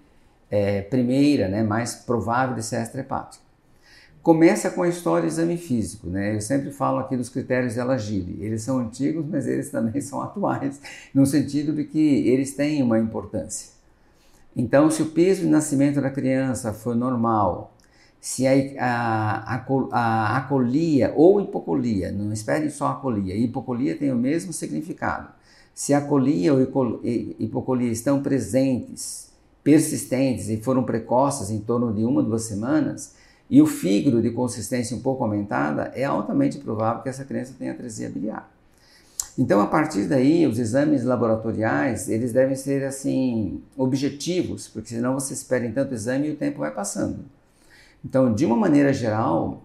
é, 0.50 0.82
primeira, 0.84 1.50
né, 1.50 1.64
mais 1.64 1.96
provável 1.96 2.56
de 2.56 2.64
ser 2.64 2.78
extra 2.78 3.02
hepática. 3.02 3.44
Começa 4.24 4.72
com 4.72 4.84
a 4.84 4.88
história 4.88 5.24
do 5.24 5.28
exame 5.28 5.58
físico, 5.58 6.08
né? 6.08 6.34
Eu 6.34 6.42
sempre 6.42 6.72
falo 6.72 7.00
aqui 7.00 7.18
dos 7.18 7.28
critérios 7.28 7.74
de 7.74 7.80
Elagile. 7.80 8.38
Eles 8.42 8.62
são 8.62 8.80
antigos, 8.80 9.26
mas 9.30 9.46
eles 9.48 9.70
também 9.70 10.00
são 10.02 10.22
atuais, 10.22 10.80
no 11.14 11.26
sentido 11.26 11.74
de 11.74 11.84
que 11.84 12.28
eles 12.30 12.56
têm 12.56 12.82
uma 12.82 12.98
importância. 12.98 13.76
Então, 14.56 14.90
se 14.90 15.02
o 15.02 15.08
peso 15.08 15.42
de 15.42 15.48
nascimento 15.48 16.02
da 16.02 16.10
criança 16.10 16.72
for 16.72 16.96
normal, 16.96 17.75
se 18.26 18.48
a, 18.48 18.54
a, 18.80 19.66
a, 19.92 20.38
acolia 20.38 21.14
ou 21.16 21.40
hipocolia, 21.40 22.12
não 22.12 22.34
espere 22.34 22.72
só 22.72 22.88
acolia, 22.88 23.36
hipocolia 23.36 23.96
tem 23.96 24.12
o 24.12 24.16
mesmo 24.16 24.52
significado. 24.52 25.28
Se 25.76 25.94
a 25.94 26.02
colia 26.02 26.52
ou 26.52 26.60
hipocolia 27.40 27.92
estão 27.92 28.24
presentes, 28.24 29.30
persistentes 29.64 30.50
e 30.50 30.58
foram 30.58 30.84
precoces 30.84 31.52
em 31.52 31.60
torno 31.60 31.94
de 31.94 32.04
uma, 32.04 32.24
duas 32.24 32.46
semanas, 32.46 33.14
e 33.48 33.62
o 33.62 33.68
fígado 33.68 34.20
de 34.20 34.32
consistência 34.32 34.98
um 34.98 35.02
pouco 35.02 35.24
aumentada, 35.24 35.92
é 35.94 36.04
altamente 36.04 36.58
provável 36.58 37.04
que 37.04 37.10
essa 37.10 37.26
criança 37.26 37.54
tenha 37.56 37.74
atresia 37.74 38.10
biliar. 38.10 38.52
Então, 39.38 39.62
a 39.62 39.68
partir 39.68 40.08
daí, 40.08 40.48
os 40.48 40.58
exames 40.58 41.04
laboratoriais, 41.04 42.10
eles 42.10 42.34
devem 42.34 42.56
ser, 42.56 42.86
assim, 42.86 43.62
objetivos, 43.78 44.68
porque 44.68 44.90
senão 44.90 45.14
você 45.14 45.36
espera 45.36 45.64
em 45.64 45.72
tanto 45.72 45.94
exame 45.94 46.30
e 46.30 46.32
o 46.32 46.36
tempo 46.36 46.58
vai 46.58 46.72
passando. 46.72 47.20
Então, 48.06 48.32
de 48.32 48.46
uma 48.46 48.56
maneira 48.56 48.94
geral, 48.94 49.64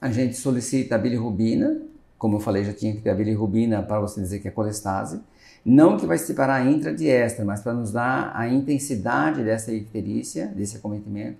a 0.00 0.08
gente 0.08 0.36
solicita 0.36 0.94
a 0.94 0.98
bilirrubina, 0.98 1.82
como 2.16 2.36
eu 2.36 2.40
falei, 2.40 2.62
já 2.62 2.72
tinha 2.72 2.94
que 2.94 3.00
ter 3.00 3.10
a 3.10 3.14
bilirrubina 3.14 3.82
para 3.82 3.98
você 3.98 4.20
dizer 4.20 4.38
que 4.38 4.46
é 4.46 4.50
colestase, 4.52 5.20
não 5.64 5.96
que 5.96 6.06
vai 6.06 6.16
separar 6.16 6.64
intra 6.64 6.94
de 6.94 7.08
extra, 7.08 7.44
mas 7.44 7.62
para 7.62 7.74
nos 7.74 7.90
dar 7.90 8.30
a 8.32 8.48
intensidade 8.48 9.42
dessa 9.42 9.72
icterícia, 9.72 10.46
desse 10.46 10.76
acometimento, 10.76 11.38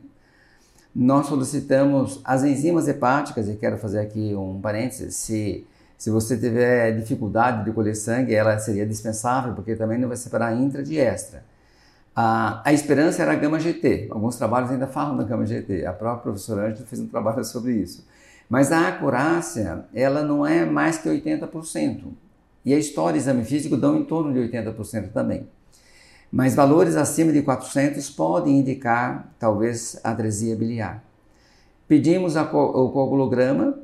nós 0.92 1.26
solicitamos 1.26 2.20
as 2.24 2.42
enzimas 2.42 2.88
hepáticas, 2.88 3.48
e 3.48 3.54
quero 3.54 3.78
fazer 3.78 4.00
aqui 4.00 4.34
um 4.34 4.60
parênteses, 4.60 5.14
se, 5.14 5.64
se 5.96 6.10
você 6.10 6.36
tiver 6.36 6.96
dificuldade 6.96 7.64
de 7.64 7.70
colher 7.70 7.94
sangue, 7.94 8.34
ela 8.34 8.58
seria 8.58 8.84
dispensável, 8.84 9.54
porque 9.54 9.76
também 9.76 9.98
não 9.98 10.08
vai 10.08 10.16
separar 10.16 10.52
intra 10.56 10.82
de 10.82 10.98
extra. 10.98 11.44
A, 12.14 12.62
a 12.64 12.72
esperança 12.72 13.22
era 13.22 13.32
a 13.32 13.34
gama 13.34 13.58
GT, 13.58 14.08
alguns 14.10 14.36
trabalhos 14.36 14.70
ainda 14.70 14.86
falam 14.86 15.16
da 15.16 15.24
gama 15.24 15.44
GT, 15.44 15.84
a 15.84 15.92
própria 15.92 16.22
professora 16.22 16.68
Ângela 16.68 16.86
fez 16.86 17.00
um 17.00 17.08
trabalho 17.08 17.44
sobre 17.44 17.72
isso. 17.72 18.06
Mas 18.48 18.70
a 18.70 18.88
acurácia, 18.88 19.84
ela 19.92 20.22
não 20.22 20.46
é 20.46 20.64
mais 20.64 20.98
que 20.98 21.08
80%. 21.08 22.04
E 22.64 22.72
a 22.72 22.78
história 22.78 23.16
e 23.16 23.20
exame 23.20 23.44
físico 23.44 23.76
dão 23.76 23.98
em 23.98 24.04
torno 24.04 24.32
de 24.32 24.38
80% 24.38 25.12
também. 25.12 25.48
Mas 26.30 26.54
valores 26.54 26.96
acima 26.96 27.32
de 27.32 27.42
400 27.42 28.10
podem 28.10 28.58
indicar, 28.58 29.32
talvez, 29.38 30.00
atresia 30.02 30.56
biliar. 30.56 31.02
Pedimos 31.86 32.34
co 32.50 32.58
o 32.58 32.90
coagulograma 32.90 33.78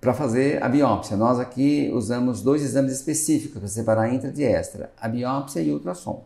para 0.00 0.12
fazer 0.12 0.62
a 0.62 0.68
biópsia. 0.68 1.16
Nós 1.16 1.38
aqui 1.38 1.90
usamos 1.94 2.42
dois 2.42 2.62
exames 2.62 2.92
específicos 2.92 3.58
para 3.58 3.68
separar 3.68 4.12
intra 4.12 4.30
de 4.30 4.42
extra, 4.42 4.90
a 5.00 5.08
biópsia 5.08 5.60
e 5.60 5.70
o 5.70 5.74
ultrassom. 5.74 6.24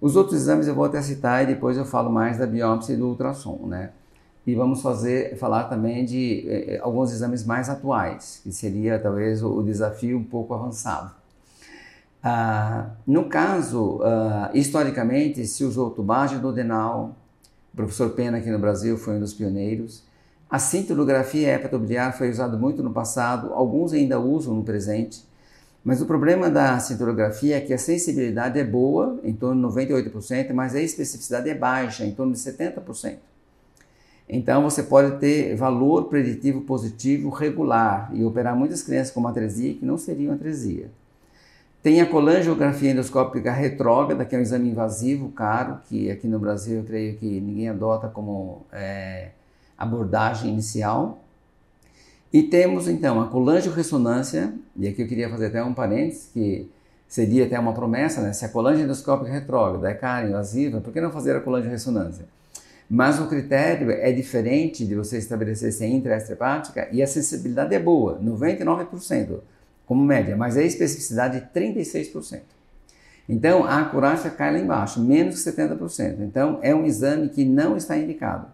Os 0.00 0.16
outros 0.16 0.40
exames 0.40 0.66
eu 0.66 0.74
vou 0.74 0.84
até 0.84 1.00
citar 1.00 1.42
e 1.42 1.46
depois 1.46 1.76
eu 1.76 1.84
falo 1.84 2.10
mais 2.10 2.38
da 2.38 2.46
biópsia 2.46 2.92
e 2.92 2.96
do 2.96 3.08
ultrassom, 3.08 3.66
né? 3.66 3.90
E 4.46 4.54
vamos 4.54 4.82
fazer, 4.82 5.36
falar 5.36 5.64
também 5.64 6.04
de 6.04 6.44
eh, 6.46 6.78
alguns 6.82 7.10
exames 7.10 7.44
mais 7.44 7.70
atuais, 7.70 8.40
que 8.42 8.52
seria 8.52 8.98
talvez 8.98 9.42
o, 9.42 9.50
o 9.50 9.62
desafio 9.62 10.18
um 10.18 10.24
pouco 10.24 10.52
avançado. 10.52 11.12
Ah, 12.22 12.90
no 13.06 13.26
caso, 13.26 14.00
ah, 14.02 14.50
historicamente, 14.54 15.46
se 15.46 15.62
usou 15.62 15.90
tubagem 15.90 16.38
duodenal, 16.38 17.14
o 17.72 17.76
professor 17.76 18.10
Pena 18.10 18.38
aqui 18.38 18.50
no 18.50 18.58
Brasil 18.58 18.96
foi 18.96 19.16
um 19.16 19.20
dos 19.20 19.34
pioneiros. 19.34 20.02
A 20.48 20.58
cintilografia 20.58 21.52
hepatobiliar 21.52 22.16
foi 22.16 22.30
usada 22.30 22.56
muito 22.56 22.82
no 22.82 22.92
passado, 22.92 23.52
alguns 23.52 23.92
ainda 23.92 24.18
usam 24.18 24.54
no 24.54 24.62
presente, 24.62 25.22
mas 25.84 26.00
o 26.00 26.06
problema 26.06 26.48
da 26.48 26.78
cintilografia 26.78 27.58
é 27.58 27.60
que 27.60 27.74
a 27.74 27.78
sensibilidade 27.78 28.58
é 28.58 28.64
boa, 28.64 29.20
em 29.22 29.34
torno 29.34 29.68
de 29.68 29.76
98%, 29.76 30.52
mas 30.54 30.74
a 30.74 30.80
especificidade 30.80 31.50
é 31.50 31.54
baixa, 31.54 32.06
em 32.06 32.12
torno 32.12 32.32
de 32.32 32.38
70%. 32.38 33.18
Então 34.26 34.62
você 34.62 34.82
pode 34.82 35.18
ter 35.18 35.54
valor 35.54 36.04
preditivo 36.04 36.62
positivo 36.62 37.28
regular 37.28 38.10
e 38.14 38.24
operar 38.24 38.56
muitas 38.56 38.82
crianças 38.82 39.12
com 39.12 39.26
atresia 39.28 39.74
que 39.74 39.84
não 39.84 39.98
seriam 39.98 40.32
atresia. 40.32 40.90
Tem 41.82 42.00
a 42.00 42.06
colangiografia 42.06 42.92
endoscópica 42.92 43.52
retrógrada, 43.52 44.24
que 44.24 44.34
é 44.34 44.38
um 44.38 44.40
exame 44.40 44.70
invasivo, 44.70 45.28
caro, 45.32 45.80
que 45.86 46.10
aqui 46.10 46.26
no 46.26 46.38
Brasil 46.38 46.78
eu 46.78 46.84
creio 46.84 47.18
que 47.18 47.38
ninguém 47.38 47.68
adota 47.68 48.08
como 48.08 48.64
é, 48.72 49.32
abordagem 49.76 50.50
inicial. 50.50 51.23
E 52.34 52.42
temos 52.42 52.88
então 52.88 53.20
a 53.20 53.28
colangiorressonância, 53.28 54.52
e 54.76 54.88
aqui 54.88 55.02
eu 55.02 55.06
queria 55.06 55.30
fazer 55.30 55.46
até 55.46 55.62
um 55.62 55.72
parênteses, 55.72 56.30
que 56.34 56.68
seria 57.06 57.44
até 57.44 57.56
uma 57.56 57.72
promessa, 57.72 58.20
né? 58.20 58.32
Se 58.32 58.44
a 58.44 58.48
colange 58.48 58.82
endoscópica 58.82 59.30
retrógrada 59.30 59.88
é 59.88 59.94
cara, 59.94 60.26
invasiva, 60.26 60.80
por 60.80 60.92
que 60.92 61.00
não 61.00 61.12
fazer 61.12 61.36
a 61.36 61.40
colangiorressonância? 61.40 62.24
Mas 62.90 63.20
o 63.20 63.28
critério 63.28 63.88
é 63.88 64.10
diferente 64.10 64.84
de 64.84 64.96
você 64.96 65.18
estabelecer 65.18 65.72
se 65.72 65.84
é 65.84 65.88
intraextrahepática 65.88 66.88
e 66.90 67.00
a 67.04 67.06
sensibilidade 67.06 67.72
é 67.72 67.78
boa, 67.78 68.18
99% 68.20 69.38
como 69.86 70.04
média, 70.04 70.36
mas 70.36 70.56
a 70.56 70.62
especificidade 70.64 71.36
é 71.36 71.60
36%. 71.60 72.40
Então, 73.28 73.62
a 73.62 73.78
acurácia 73.78 74.28
cai 74.28 74.52
lá 74.52 74.58
embaixo, 74.58 75.00
menos 75.00 75.40
que 75.40 75.50
70%. 75.52 76.16
Então, 76.18 76.58
é 76.62 76.74
um 76.74 76.84
exame 76.84 77.28
que 77.28 77.44
não 77.44 77.76
está 77.76 77.96
indicado. 77.96 78.48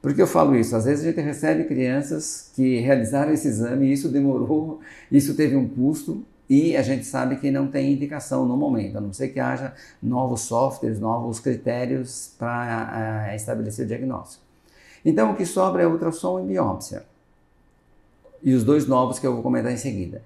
Por 0.00 0.14
que 0.14 0.22
eu 0.22 0.26
falo 0.26 0.56
isso? 0.56 0.74
Às 0.74 0.86
vezes 0.86 1.04
a 1.04 1.08
gente 1.08 1.20
recebe 1.20 1.64
crianças 1.64 2.50
que 2.54 2.78
realizaram 2.80 3.32
esse 3.32 3.48
exame 3.48 3.86
e 3.86 3.92
isso 3.92 4.08
demorou, 4.08 4.80
isso 5.12 5.34
teve 5.34 5.56
um 5.56 5.68
custo 5.68 6.24
e 6.48 6.76
a 6.76 6.82
gente 6.82 7.04
sabe 7.04 7.36
que 7.36 7.50
não 7.50 7.68
tem 7.68 7.92
indicação 7.92 8.44
no 8.44 8.56
momento, 8.56 8.98
a 8.98 9.00
não 9.00 9.12
ser 9.12 9.28
que 9.28 9.38
haja 9.38 9.72
novos 10.02 10.40
softwares, 10.40 10.98
novos 10.98 11.38
critérios 11.38 12.32
para 12.36 13.28
uh, 13.30 13.36
estabelecer 13.36 13.84
o 13.84 13.88
diagnóstico. 13.88 14.42
Então, 15.04 15.30
o 15.30 15.36
que 15.36 15.46
sobra 15.46 15.82
é 15.82 15.86
ultrassom 15.86 16.40
e 16.40 16.46
biópsia. 16.46 17.04
E 18.42 18.52
os 18.52 18.64
dois 18.64 18.86
novos 18.86 19.18
que 19.18 19.26
eu 19.26 19.34
vou 19.34 19.42
comentar 19.42 19.70
em 19.70 19.76
seguida. 19.76 20.22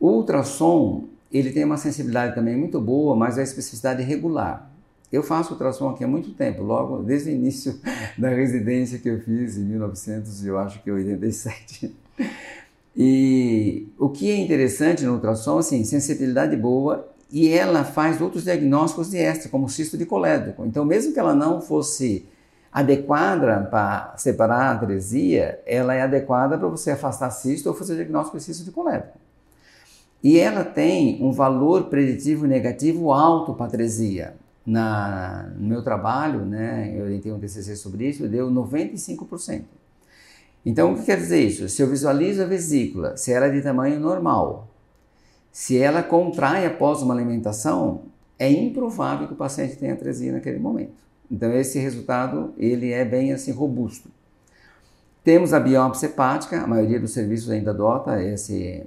O 0.00 0.08
ultrassom, 0.08 1.04
ele 1.30 1.52
tem 1.52 1.64
uma 1.64 1.76
sensibilidade 1.76 2.34
também 2.34 2.56
muito 2.56 2.80
boa, 2.80 3.14
mas 3.14 3.36
a 3.36 3.42
especificidade 3.42 4.02
regular. 4.02 4.67
Eu 5.10 5.22
faço 5.22 5.52
ultrassom 5.52 5.88
aqui 5.88 6.04
há 6.04 6.08
muito 6.08 6.30
tempo, 6.32 6.62
logo 6.62 7.02
desde 7.02 7.30
o 7.30 7.32
início 7.32 7.80
da 8.18 8.28
residência 8.28 8.98
que 8.98 9.08
eu 9.08 9.20
fiz 9.20 9.56
em 9.56 9.64
1900, 9.64 10.44
eu 10.44 10.58
acho 10.58 10.82
que 10.82 10.90
87. 10.90 11.94
E 12.96 13.86
o 13.98 14.08
que 14.08 14.30
é 14.30 14.36
interessante 14.36 15.04
no 15.04 15.14
ultrassom, 15.14 15.58
assim, 15.58 15.84
sensibilidade 15.84 16.56
boa 16.56 17.08
e 17.30 17.48
ela 17.48 17.84
faz 17.84 18.20
outros 18.20 18.44
diagnósticos 18.44 19.10
de 19.10 19.18
extra, 19.18 19.50
como 19.50 19.68
cisto 19.68 19.96
de 19.96 20.06
colédoco. 20.06 20.64
Então, 20.64 20.84
mesmo 20.84 21.12
que 21.12 21.20
ela 21.20 21.34
não 21.34 21.60
fosse 21.60 22.26
adequada 22.72 23.66
para 23.70 24.14
separar 24.16 24.62
a 24.62 24.70
atresia, 24.72 25.60
ela 25.66 25.94
é 25.94 26.02
adequada 26.02 26.56
para 26.58 26.68
você 26.68 26.90
afastar 26.90 27.30
cisto 27.30 27.68
ou 27.68 27.74
fazer 27.74 27.96
diagnóstico 27.96 28.38
de 28.38 28.44
cisto 28.44 28.64
de 28.64 28.70
colédoco. 28.70 29.18
E 30.22 30.38
ela 30.38 30.64
tem 30.64 31.22
um 31.22 31.30
valor 31.30 31.84
preditivo 31.84 32.46
negativo 32.46 33.12
alto 33.12 33.54
para 33.54 33.66
atresia. 33.66 34.34
Na, 34.70 35.50
no 35.56 35.66
meu 35.66 35.82
trabalho, 35.82 36.44
né, 36.44 36.92
eu 36.94 37.04
orientei 37.04 37.32
um 37.32 37.38
TCC 37.38 37.74
sobre 37.74 38.06
isso, 38.06 38.28
deu 38.28 38.50
95%. 38.50 39.62
Então, 40.66 40.92
o 40.92 40.98
que 40.98 41.06
quer 41.06 41.16
dizer 41.16 41.40
isso? 41.40 41.66
Se 41.70 41.80
eu 41.80 41.88
visualizo 41.88 42.42
a 42.42 42.44
vesícula, 42.44 43.16
se 43.16 43.32
ela 43.32 43.46
é 43.46 43.50
de 43.50 43.62
tamanho 43.62 43.98
normal, 43.98 44.68
se 45.50 45.78
ela 45.78 46.02
contrai 46.02 46.66
após 46.66 47.00
uma 47.00 47.14
alimentação, 47.14 48.02
é 48.38 48.50
improvável 48.50 49.26
que 49.26 49.32
o 49.32 49.36
paciente 49.36 49.76
tenha 49.76 49.94
atresia 49.94 50.32
naquele 50.32 50.58
momento. 50.58 50.92
Então, 51.30 51.50
esse 51.52 51.78
resultado, 51.78 52.52
ele 52.58 52.92
é 52.92 53.04
bem 53.04 53.32
assim, 53.32 53.52
robusto. 53.52 54.10
Temos 55.24 55.52
a 55.52 55.60
biópsia 55.60 56.06
hepática, 56.06 56.60
a 56.60 56.66
maioria 56.66 57.00
dos 57.00 57.12
serviços 57.12 57.50
ainda 57.50 57.70
adota 57.70 58.22
esse, 58.22 58.84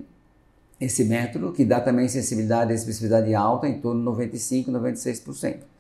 esse 0.80 1.04
método, 1.06 1.52
que 1.52 1.66
dá 1.66 1.80
também 1.80 2.08
sensibilidade 2.08 2.72
e 2.72 2.76
especificidade 2.76 3.34
alta, 3.34 3.68
em 3.68 3.80
torno 3.80 4.00
de 4.00 4.06
95, 4.06 4.72
96%. 4.72 5.71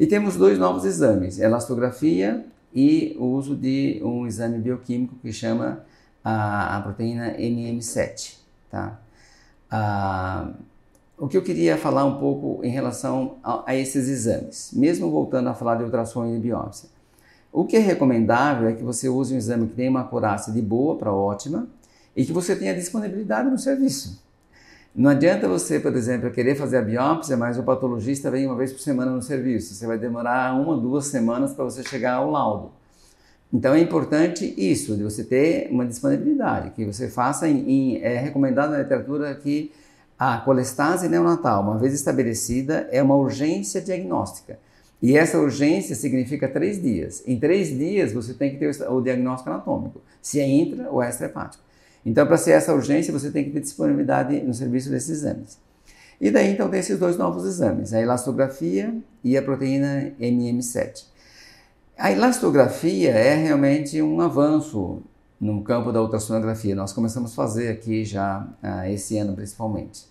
E 0.00 0.06
temos 0.06 0.34
dois 0.34 0.58
novos 0.58 0.86
exames, 0.86 1.38
elastografia 1.38 2.46
e 2.74 3.14
o 3.20 3.26
uso 3.26 3.54
de 3.54 4.00
um 4.02 4.26
exame 4.26 4.56
bioquímico 4.56 5.14
que 5.16 5.30
chama 5.30 5.84
a, 6.24 6.78
a 6.78 6.80
proteína 6.80 7.34
MM7, 7.36 8.38
tá? 8.70 8.98
Ah, 9.70 10.52
o 11.18 11.28
que 11.28 11.36
eu 11.36 11.42
queria 11.42 11.76
falar 11.76 12.06
um 12.06 12.18
pouco 12.18 12.64
em 12.64 12.70
relação 12.70 13.36
a, 13.44 13.70
a, 13.70 13.76
esses 13.76 14.08
exames, 14.08 14.70
mesmo 14.72 15.10
voltando 15.10 15.50
a 15.50 15.54
falar 15.54 15.74
de 15.74 15.84
ultrassom 15.84 16.34
e 16.34 16.38
biópsia. 16.38 16.88
O 17.52 17.66
que 17.66 17.76
é 17.76 17.80
recomendável 17.80 18.70
é 18.70 18.72
que 18.72 18.82
você 18.82 19.06
use 19.06 19.34
um 19.34 19.36
exame 19.36 19.68
que 19.68 19.74
tenha 19.74 19.90
uma 19.90 20.00
acurácia 20.00 20.50
de 20.50 20.62
boa 20.62 20.96
para 20.96 21.12
ótima 21.12 21.68
e 22.16 22.24
que 22.24 22.32
você 22.32 22.56
tenha 22.56 22.74
disponibilidade 22.74 23.50
no 23.50 23.58
serviço. 23.58 24.29
Não 24.94 25.08
adianta 25.08 25.46
você, 25.46 25.78
por 25.78 25.94
exemplo, 25.94 26.30
querer 26.32 26.56
fazer 26.56 26.78
a 26.78 26.82
biópsia, 26.82 27.36
mas 27.36 27.56
o 27.56 27.62
patologista 27.62 28.30
vem 28.30 28.46
uma 28.46 28.56
vez 28.56 28.72
por 28.72 28.80
semana 28.80 29.12
no 29.12 29.22
serviço. 29.22 29.74
Você 29.74 29.86
vai 29.86 29.96
demorar 29.96 30.54
uma, 30.60 30.76
duas 30.76 31.06
semanas 31.06 31.52
para 31.52 31.64
você 31.64 31.84
chegar 31.84 32.14
ao 32.14 32.30
laudo. 32.30 32.72
Então 33.52 33.74
é 33.74 33.80
importante 33.80 34.52
isso, 34.56 34.96
de 34.96 35.02
você 35.02 35.24
ter 35.24 35.68
uma 35.70 35.86
disponibilidade, 35.86 36.70
que 36.70 36.84
você 36.84 37.08
faça 37.08 37.48
em, 37.48 37.68
em 37.68 38.02
é 38.02 38.18
recomendado 38.18 38.70
na 38.70 38.78
literatura 38.78 39.34
que 39.34 39.72
a 40.18 40.38
colestase 40.38 41.08
neonatal, 41.08 41.62
uma 41.62 41.78
vez 41.78 41.94
estabelecida, 41.94 42.88
é 42.90 43.02
uma 43.02 43.16
urgência 43.16 43.80
diagnóstica. 43.80 44.58
E 45.00 45.16
essa 45.16 45.38
urgência 45.38 45.96
significa 45.96 46.46
três 46.46 46.80
dias. 46.80 47.22
Em 47.26 47.38
três 47.38 47.68
dias 47.68 48.12
você 48.12 48.34
tem 48.34 48.50
que 48.50 48.58
ter 48.58 48.88
o 48.88 49.00
diagnóstico 49.00 49.50
anatômico, 49.50 50.00
se 50.20 50.38
é 50.40 50.46
intra 50.46 50.90
ou 50.90 51.02
extra-hepático. 51.02 51.62
Então, 52.04 52.26
para 52.26 52.36
ser 52.36 52.52
essa 52.52 52.74
urgência, 52.74 53.12
você 53.12 53.30
tem 53.30 53.44
que 53.44 53.50
ter 53.50 53.60
disponibilidade 53.60 54.40
no 54.40 54.54
serviço 54.54 54.90
desses 54.90 55.10
exames. 55.10 55.58
E 56.20 56.30
daí, 56.30 56.52
então, 56.52 56.68
tem 56.68 56.80
esses 56.80 56.98
dois 56.98 57.16
novos 57.16 57.44
exames, 57.44 57.92
a 57.92 58.00
elastografia 58.00 58.94
e 59.22 59.36
a 59.36 59.42
proteína 59.42 60.12
MM7. 60.20 61.04
A 61.96 62.10
elastografia 62.12 63.10
é 63.10 63.34
realmente 63.34 64.00
um 64.00 64.20
avanço 64.20 65.02
no 65.40 65.62
campo 65.62 65.92
da 65.92 66.00
ultrassonografia. 66.00 66.74
Nós 66.74 66.92
começamos 66.92 67.32
a 67.32 67.34
fazer 67.34 67.68
aqui 67.68 68.04
já 68.04 68.46
uh, 68.62 68.90
esse 68.90 69.18
ano, 69.18 69.34
principalmente. 69.34 70.06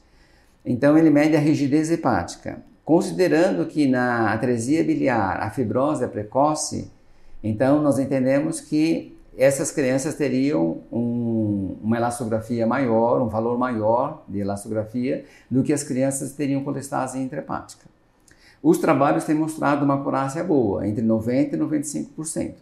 Então, 0.66 0.98
ele 0.98 1.10
mede 1.10 1.36
a 1.36 1.40
rigidez 1.40 1.90
hepática. 1.92 2.62
Considerando 2.90 3.68
que 3.68 3.88
na 3.88 4.34
atresia 4.34 4.84
biliar 4.84 5.44
a 5.44 5.52
fibrose 5.52 6.04
é 6.04 6.08
precoce, 6.08 6.90
então 7.44 7.84
nós 7.84 8.00
entendemos 8.00 8.60
que 8.60 9.16
essas 9.38 9.72
crianças 9.72 10.16
teriam 10.16 10.82
um, 10.92 11.78
uma 11.82 11.98
elastografia 11.98 12.68
maior, 12.68 13.22
um 13.22 13.28
valor 13.28 13.58
maior 13.58 14.24
de 14.28 14.40
elastografia 14.40 15.26
do 15.50 15.64
que 15.64 15.72
as 15.72 15.84
crianças 15.84 16.34
teriam 16.34 16.64
colestase 16.64 17.20
intrahepática. 17.20 17.86
Os 18.62 18.78
trabalhos 18.78 19.24
têm 19.24 19.36
mostrado 19.36 19.86
uma 19.86 19.96
acurácia 19.96 20.44
boa, 20.44 20.86
entre 20.86 21.04
90% 21.06 21.54
e 21.54 21.58
95%. 21.58 22.56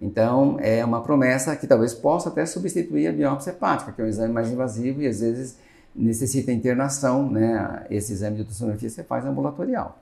Então, 0.00 0.56
é 0.60 0.84
uma 0.84 1.02
promessa 1.02 1.54
que 1.56 1.66
talvez 1.66 1.92
possa 1.94 2.28
até 2.28 2.44
substituir 2.46 3.08
a 3.08 3.12
biópsia 3.12 3.50
hepática, 3.50 3.92
que 3.92 4.00
é 4.00 4.04
um 4.04 4.08
exame 4.08 4.32
mais 4.32 4.50
invasivo 4.50 5.02
e 5.02 5.06
às 5.06 5.20
vezes 5.20 5.56
necessita 5.94 6.52
internação, 6.52 7.28
né? 7.28 7.86
Esse 7.90 8.12
exame 8.12 8.36
de 8.36 8.42
ultrassonografia 8.42 8.88
você 8.88 9.02
faz 9.02 9.24
ambulatorial. 9.24 9.98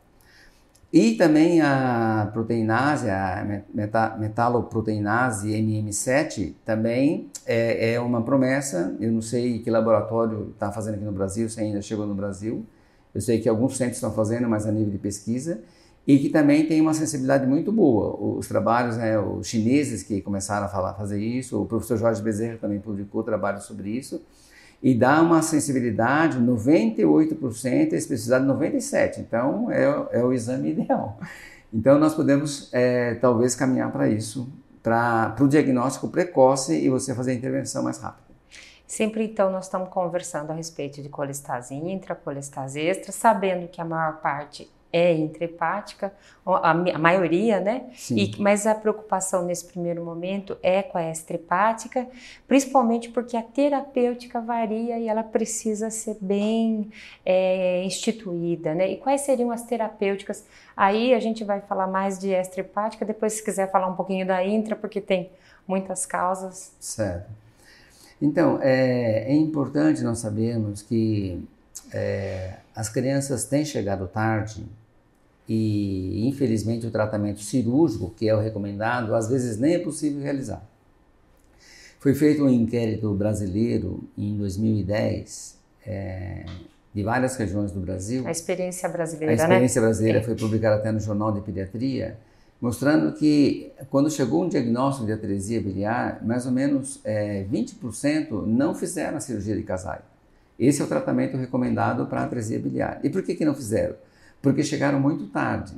E 0.96 1.12
também 1.12 1.60
a 1.60 2.30
proteinase, 2.32 3.10
a 3.10 3.44
meta, 3.74 4.16
metaloproteinase 4.16 5.50
MM7, 5.50 6.54
também 6.64 7.30
é, 7.44 7.92
é, 7.92 8.00
uma 8.00 8.22
promessa. 8.22 8.96
Eu 8.98 9.12
não 9.12 9.20
sei 9.20 9.58
que 9.58 9.68
laboratório 9.68 10.52
está 10.54 10.72
fazendo 10.72 10.94
aqui 10.94 11.04
no 11.04 11.12
Brasil, 11.12 11.50
se 11.50 11.60
ainda 11.60 11.82
chegou 11.82 12.06
no 12.06 12.14
Brasil. 12.14 12.64
Eu 13.14 13.20
sei 13.20 13.38
que 13.42 13.46
alguns 13.46 13.76
centros 13.76 13.98
estão 13.98 14.10
fazendo, 14.10 14.48
mas 14.48 14.66
a 14.66 14.72
nível 14.72 14.90
de 14.90 14.96
pesquisa. 14.96 15.60
E 16.06 16.18
que 16.18 16.30
também 16.30 16.66
tem 16.66 16.80
uma 16.80 16.94
sensibilidade 16.94 17.46
muito 17.46 17.70
boa. 17.70 18.16
Os 18.38 18.48
trabalhos, 18.48 18.96
né, 18.96 19.18
os 19.18 19.46
chineses 19.46 20.02
que 20.02 20.22
começaram 20.22 20.64
a 20.64 20.68
falar, 20.70 20.94
fazer 20.94 21.20
isso, 21.20 21.60
o 21.60 21.66
professor 21.66 21.98
Jorge 21.98 22.22
Bezerra 22.22 22.56
também 22.56 22.80
publicou 22.80 23.22
trabalhos 23.22 23.64
sobre 23.64 23.90
isso 23.90 24.22
e 24.86 24.94
dá 24.94 25.20
uma 25.20 25.42
sensibilidade 25.42 26.38
98% 26.38 27.92
e 27.92 27.96
especificidade 27.96 28.46
97%. 28.46 29.18
Então, 29.18 29.68
é, 29.68 29.82
é 30.12 30.22
o 30.22 30.32
exame 30.32 30.70
ideal. 30.70 31.18
Então, 31.74 31.98
nós 31.98 32.14
podemos 32.14 32.72
é, 32.72 33.14
talvez 33.16 33.56
caminhar 33.56 33.90
para 33.90 34.08
isso, 34.08 34.48
para 34.84 35.34
o 35.40 35.48
diagnóstico 35.48 36.06
precoce 36.06 36.78
e 36.78 36.88
você 36.88 37.12
fazer 37.16 37.32
a 37.32 37.34
intervenção 37.34 37.82
mais 37.82 37.98
rápida. 37.98 38.28
Sempre 38.86 39.24
então 39.24 39.50
nós 39.50 39.64
estamos 39.64 39.88
conversando 39.88 40.52
a 40.52 40.54
respeito 40.54 41.02
de 41.02 41.08
colestase 41.08 41.74
intra, 41.74 42.14
colestase 42.14 42.78
extra, 42.78 43.10
sabendo 43.10 43.66
que 43.66 43.80
a 43.80 43.84
maior 43.84 44.20
parte 44.20 44.70
é 44.92 45.12
intrahepática, 45.12 46.12
a, 46.44 46.70
a 46.70 46.98
maioria, 46.98 47.60
né? 47.60 47.86
E, 48.10 48.32
mas 48.38 48.66
a 48.66 48.74
preocupação 48.74 49.44
nesse 49.44 49.66
primeiro 49.66 50.04
momento 50.04 50.56
é 50.62 50.82
com 50.82 50.96
a 50.96 51.10
extrahepática, 51.10 52.06
principalmente 52.46 53.10
porque 53.10 53.36
a 53.36 53.42
terapêutica 53.42 54.40
varia 54.40 54.98
e 54.98 55.08
ela 55.08 55.22
precisa 55.22 55.90
ser 55.90 56.16
bem 56.20 56.90
é, 57.24 57.82
instituída, 57.84 58.74
né? 58.74 58.90
E 58.90 58.96
quais 58.96 59.22
seriam 59.22 59.50
as 59.50 59.64
terapêuticas? 59.64 60.44
Aí 60.76 61.14
a 61.14 61.20
gente 61.20 61.44
vai 61.44 61.60
falar 61.60 61.86
mais 61.86 62.18
de 62.18 62.30
extrahepática, 62.30 63.04
depois 63.04 63.34
se 63.34 63.44
quiser 63.44 63.70
falar 63.70 63.88
um 63.88 63.96
pouquinho 63.96 64.26
da 64.26 64.44
intra, 64.44 64.76
porque 64.76 65.00
tem 65.00 65.30
muitas 65.66 66.06
causas. 66.06 66.72
Certo. 66.78 67.28
Então, 68.20 68.58
é, 68.62 69.30
é 69.30 69.34
importante 69.34 70.02
nós 70.02 70.18
sabermos 70.18 70.80
que 70.80 71.46
é, 71.92 72.54
as 72.74 72.88
crianças 72.88 73.44
têm 73.44 73.64
chegado 73.64 74.06
tarde 74.06 74.64
e 75.48 76.26
infelizmente 76.28 76.86
o 76.86 76.90
tratamento 76.90 77.40
cirúrgico, 77.40 78.10
que 78.10 78.28
é 78.28 78.34
o 78.34 78.40
recomendado, 78.40 79.14
às 79.14 79.28
vezes 79.28 79.58
nem 79.58 79.74
é 79.74 79.78
possível 79.78 80.22
realizar. 80.22 80.62
Foi 82.00 82.14
feito 82.14 82.44
um 82.44 82.48
inquérito 82.48 83.12
brasileiro 83.14 84.04
em 84.16 84.36
2010 84.36 85.58
é, 85.86 86.44
de 86.92 87.02
várias 87.02 87.36
regiões 87.36 87.72
do 87.72 87.80
Brasil. 87.80 88.26
A 88.26 88.30
experiência 88.30 88.88
brasileira, 88.88 89.32
A 89.32 89.34
experiência 89.34 89.80
né? 89.80 89.86
brasileira 89.86 90.18
é. 90.18 90.22
foi 90.22 90.34
publicada 90.34 90.76
até 90.76 90.92
no 90.92 91.00
Jornal 91.00 91.32
de 91.32 91.40
Pediatria, 91.40 92.18
mostrando 92.60 93.12
que 93.12 93.72
quando 93.90 94.10
chegou 94.10 94.44
um 94.44 94.48
diagnóstico 94.48 95.06
de 95.06 95.12
atresia 95.12 95.60
biliar, 95.60 96.24
mais 96.24 96.46
ou 96.46 96.52
menos 96.52 97.00
é, 97.04 97.44
20% 97.44 98.46
não 98.46 98.74
fizeram 98.74 99.16
a 99.18 99.20
cirurgia 99.20 99.56
de 99.56 99.62
casário. 99.62 100.04
Esse 100.58 100.80
é 100.80 100.84
o 100.84 100.88
tratamento 100.88 101.36
recomendado 101.36 102.06
para 102.06 102.22
atresia 102.22 102.58
biliar. 102.58 103.00
E 103.02 103.10
por 103.10 103.22
que, 103.22 103.34
que 103.34 103.44
não 103.44 103.54
fizeram? 103.54 103.94
porque 104.46 104.62
chegaram 104.62 105.00
muito 105.00 105.26
tarde. 105.26 105.74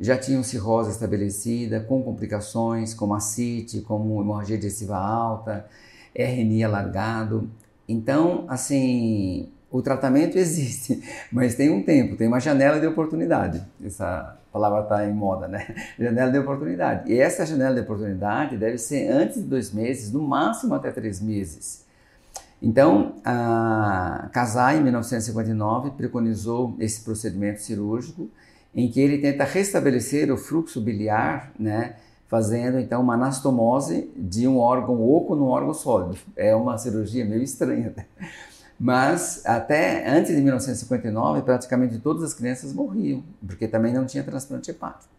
Já 0.00 0.16
tinham 0.16 0.42
cirrose 0.42 0.90
estabelecida, 0.90 1.80
com 1.80 2.02
complicações 2.02 2.94
como 2.94 3.14
ascite, 3.14 3.82
como 3.82 4.22
hemorragia 4.22 4.56
digestiva 4.56 4.96
alta, 4.96 5.66
RNI 6.14 6.64
alargado. 6.64 7.50
Então, 7.86 8.46
assim, 8.48 9.50
o 9.70 9.82
tratamento 9.82 10.36
existe, 10.38 11.02
mas 11.30 11.54
tem 11.54 11.70
um 11.70 11.82
tempo, 11.82 12.16
tem 12.16 12.26
uma 12.26 12.40
janela 12.40 12.80
de 12.80 12.86
oportunidade. 12.86 13.62
Essa 13.84 14.38
palavra 14.52 14.80
está 14.80 15.06
em 15.06 15.12
moda, 15.12 15.48
né? 15.48 15.66
Janela 16.00 16.32
de 16.32 16.38
oportunidade. 16.38 17.12
E 17.12 17.18
essa 17.18 17.44
janela 17.44 17.74
de 17.74 17.82
oportunidade 17.82 18.56
deve 18.56 18.78
ser 18.78 19.10
antes 19.10 19.36
de 19.36 19.42
dois 19.42 19.72
meses, 19.72 20.10
no 20.10 20.22
máximo 20.22 20.74
até 20.74 20.90
três 20.90 21.20
meses. 21.20 21.85
Então, 22.60 23.16
Casai, 24.32 24.78
em 24.78 24.82
1959, 24.82 25.90
preconizou 25.90 26.74
esse 26.78 27.02
procedimento 27.02 27.60
cirúrgico 27.60 28.30
em 28.74 28.90
que 28.90 29.00
ele 29.00 29.18
tenta 29.18 29.44
restabelecer 29.44 30.32
o 30.32 30.36
fluxo 30.36 30.80
biliar, 30.80 31.52
né, 31.58 31.96
fazendo 32.28 32.78
então 32.78 33.00
uma 33.00 33.14
anastomose 33.14 34.10
de 34.16 34.46
um 34.46 34.58
órgão 34.58 35.00
oco 35.02 35.34
no 35.34 35.46
órgão 35.46 35.72
sólido. 35.72 36.18
É 36.36 36.54
uma 36.54 36.76
cirurgia 36.76 37.24
meio 37.24 37.42
estranha. 37.42 37.92
Né? 37.96 38.04
Mas 38.78 39.42
até 39.46 40.06
antes 40.08 40.34
de 40.34 40.42
1959, 40.42 41.42
praticamente 41.42 41.98
todas 41.98 42.22
as 42.22 42.34
crianças 42.34 42.72
morriam, 42.72 43.22
porque 43.46 43.66
também 43.66 43.92
não 43.92 44.04
tinha 44.04 44.22
transplante 44.22 44.70
hepático. 44.70 45.14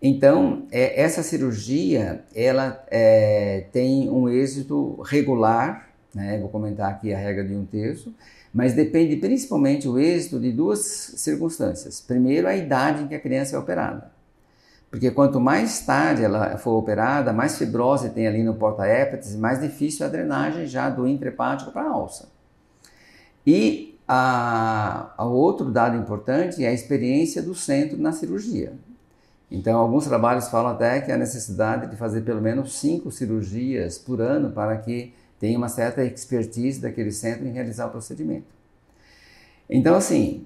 Então, 0.00 0.66
é, 0.72 1.00
essa 1.00 1.22
cirurgia, 1.22 2.24
ela 2.34 2.84
é, 2.90 3.66
tem 3.72 4.10
um 4.10 4.28
êxito 4.28 5.00
regular, 5.02 5.91
né? 6.14 6.38
Vou 6.38 6.48
comentar 6.48 6.90
aqui 6.90 7.12
a 7.12 7.18
regra 7.18 7.44
de 7.44 7.54
um 7.54 7.64
terço, 7.64 8.14
mas 8.52 8.74
depende 8.74 9.16
principalmente 9.16 9.88
o 9.88 9.98
êxito 9.98 10.38
de 10.38 10.52
duas 10.52 10.80
circunstâncias. 11.16 12.00
Primeiro, 12.00 12.46
a 12.46 12.54
idade 12.54 13.02
em 13.02 13.08
que 13.08 13.14
a 13.14 13.20
criança 13.20 13.56
é 13.56 13.58
operada. 13.58 14.10
Porque 14.90 15.10
quanto 15.10 15.40
mais 15.40 15.80
tarde 15.86 16.22
ela 16.22 16.58
for 16.58 16.72
operada, 16.72 17.32
mais 17.32 17.56
fibrose 17.56 18.10
tem 18.10 18.26
ali 18.26 18.42
no 18.42 18.54
porta-hépatese, 18.54 19.38
mais 19.38 19.58
difícil 19.58 20.04
a 20.04 20.08
drenagem 20.08 20.66
já 20.66 20.90
do 20.90 21.08
intrahepático 21.08 21.72
para 21.72 21.82
a 21.82 21.90
alça. 21.90 22.28
E 23.46 23.98
a, 24.06 25.14
a 25.16 25.24
outro 25.24 25.70
dado 25.70 25.96
importante 25.96 26.62
é 26.62 26.68
a 26.68 26.72
experiência 26.72 27.40
do 27.42 27.54
centro 27.54 27.96
na 27.96 28.12
cirurgia. 28.12 28.74
Então, 29.50 29.78
alguns 29.78 30.06
trabalhos 30.06 30.48
falam 30.48 30.72
até 30.72 31.00
que 31.00 31.10
a 31.10 31.16
necessidade 31.16 31.90
de 31.90 31.96
fazer 31.96 32.20
pelo 32.20 32.42
menos 32.42 32.74
cinco 32.74 33.10
cirurgias 33.10 33.96
por 33.98 34.20
ano 34.20 34.50
para 34.50 34.76
que 34.76 35.14
tem 35.42 35.56
uma 35.56 35.68
certa 35.68 36.04
expertise 36.04 36.80
daquele 36.80 37.10
centro 37.10 37.44
em 37.44 37.50
realizar 37.50 37.86
o 37.86 37.90
procedimento. 37.90 38.46
Então, 39.68 39.96
assim, 39.96 40.44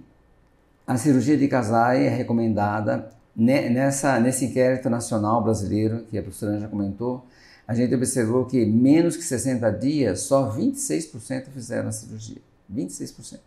a 0.86 0.96
cirurgia 0.96 1.36
de 1.36 1.46
casais 1.48 2.00
é 2.00 2.08
recomendada 2.08 3.10
nessa, 3.36 4.18
nesse 4.18 4.46
inquérito 4.46 4.88
nacional 4.88 5.44
brasileiro, 5.44 6.06
que 6.08 6.16
a 6.16 6.22
professora 6.22 6.58
já 6.58 6.66
comentou, 6.66 7.26
a 7.68 7.74
gente 7.74 7.94
observou 7.94 8.46
que 8.46 8.64
menos 8.64 9.18
que 9.18 9.22
60 9.22 9.70
dias, 9.72 10.20
só 10.20 10.50
26% 10.50 11.48
fizeram 11.52 11.90
a 11.90 11.92
cirurgia. 11.92 12.40
26%. 12.74 13.38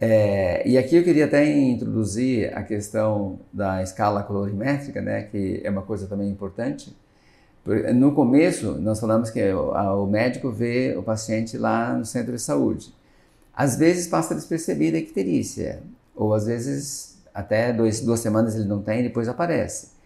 É, 0.00 0.68
e 0.68 0.76
aqui 0.76 0.96
eu 0.96 1.04
queria 1.04 1.26
até 1.26 1.48
introduzir 1.56 2.52
a 2.52 2.64
questão 2.64 3.38
da 3.52 3.80
escala 3.80 4.24
colorimétrica, 4.24 5.00
né, 5.00 5.22
que 5.22 5.60
é 5.62 5.70
uma 5.70 5.82
coisa 5.82 6.08
também 6.08 6.28
importante. 6.28 6.92
No 7.94 8.12
começo, 8.12 8.72
nós 8.80 9.00
falamos 9.00 9.28
que 9.30 9.52
o 9.52 10.06
médico 10.06 10.52
vê 10.52 10.94
o 10.96 11.02
paciente 11.02 11.58
lá 11.58 11.94
no 11.94 12.04
centro 12.04 12.32
de 12.32 12.40
saúde. 12.40 12.94
Às 13.52 13.76
vezes 13.76 14.06
passa 14.06 14.34
despercebida 14.34 14.96
a 14.96 15.00
icterícia, 15.00 15.82
ou 16.14 16.32
às 16.32 16.46
vezes 16.46 17.18
até 17.34 17.72
dois, 17.72 18.00
duas 18.00 18.20
semanas 18.20 18.54
ele 18.54 18.64
não 18.66 18.82
tem 18.82 19.00
e 19.00 19.02
depois 19.04 19.28
aparece. 19.28 19.96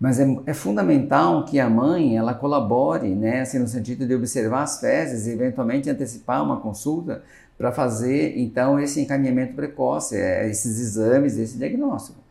Mas 0.00 0.18
é, 0.18 0.26
é, 0.46 0.54
fundamental 0.54 1.44
que 1.44 1.60
a 1.60 1.68
mãe 1.70 2.16
ela 2.16 2.34
colabore, 2.34 3.14
né, 3.14 3.42
assim, 3.42 3.58
no 3.58 3.68
sentido 3.68 4.06
de 4.06 4.14
observar 4.14 4.62
as 4.62 4.80
fezes 4.80 5.26
e 5.26 5.30
eventualmente 5.30 5.90
antecipar 5.90 6.42
uma 6.42 6.60
consulta 6.60 7.22
para 7.56 7.70
fazer 7.70 8.38
então 8.38 8.80
esse 8.80 9.00
encaminhamento 9.00 9.54
precoce, 9.54 10.16
é, 10.16 10.48
esses 10.48 10.80
exames, 10.80 11.36
esse 11.38 11.56
diagnóstico. 11.58 12.21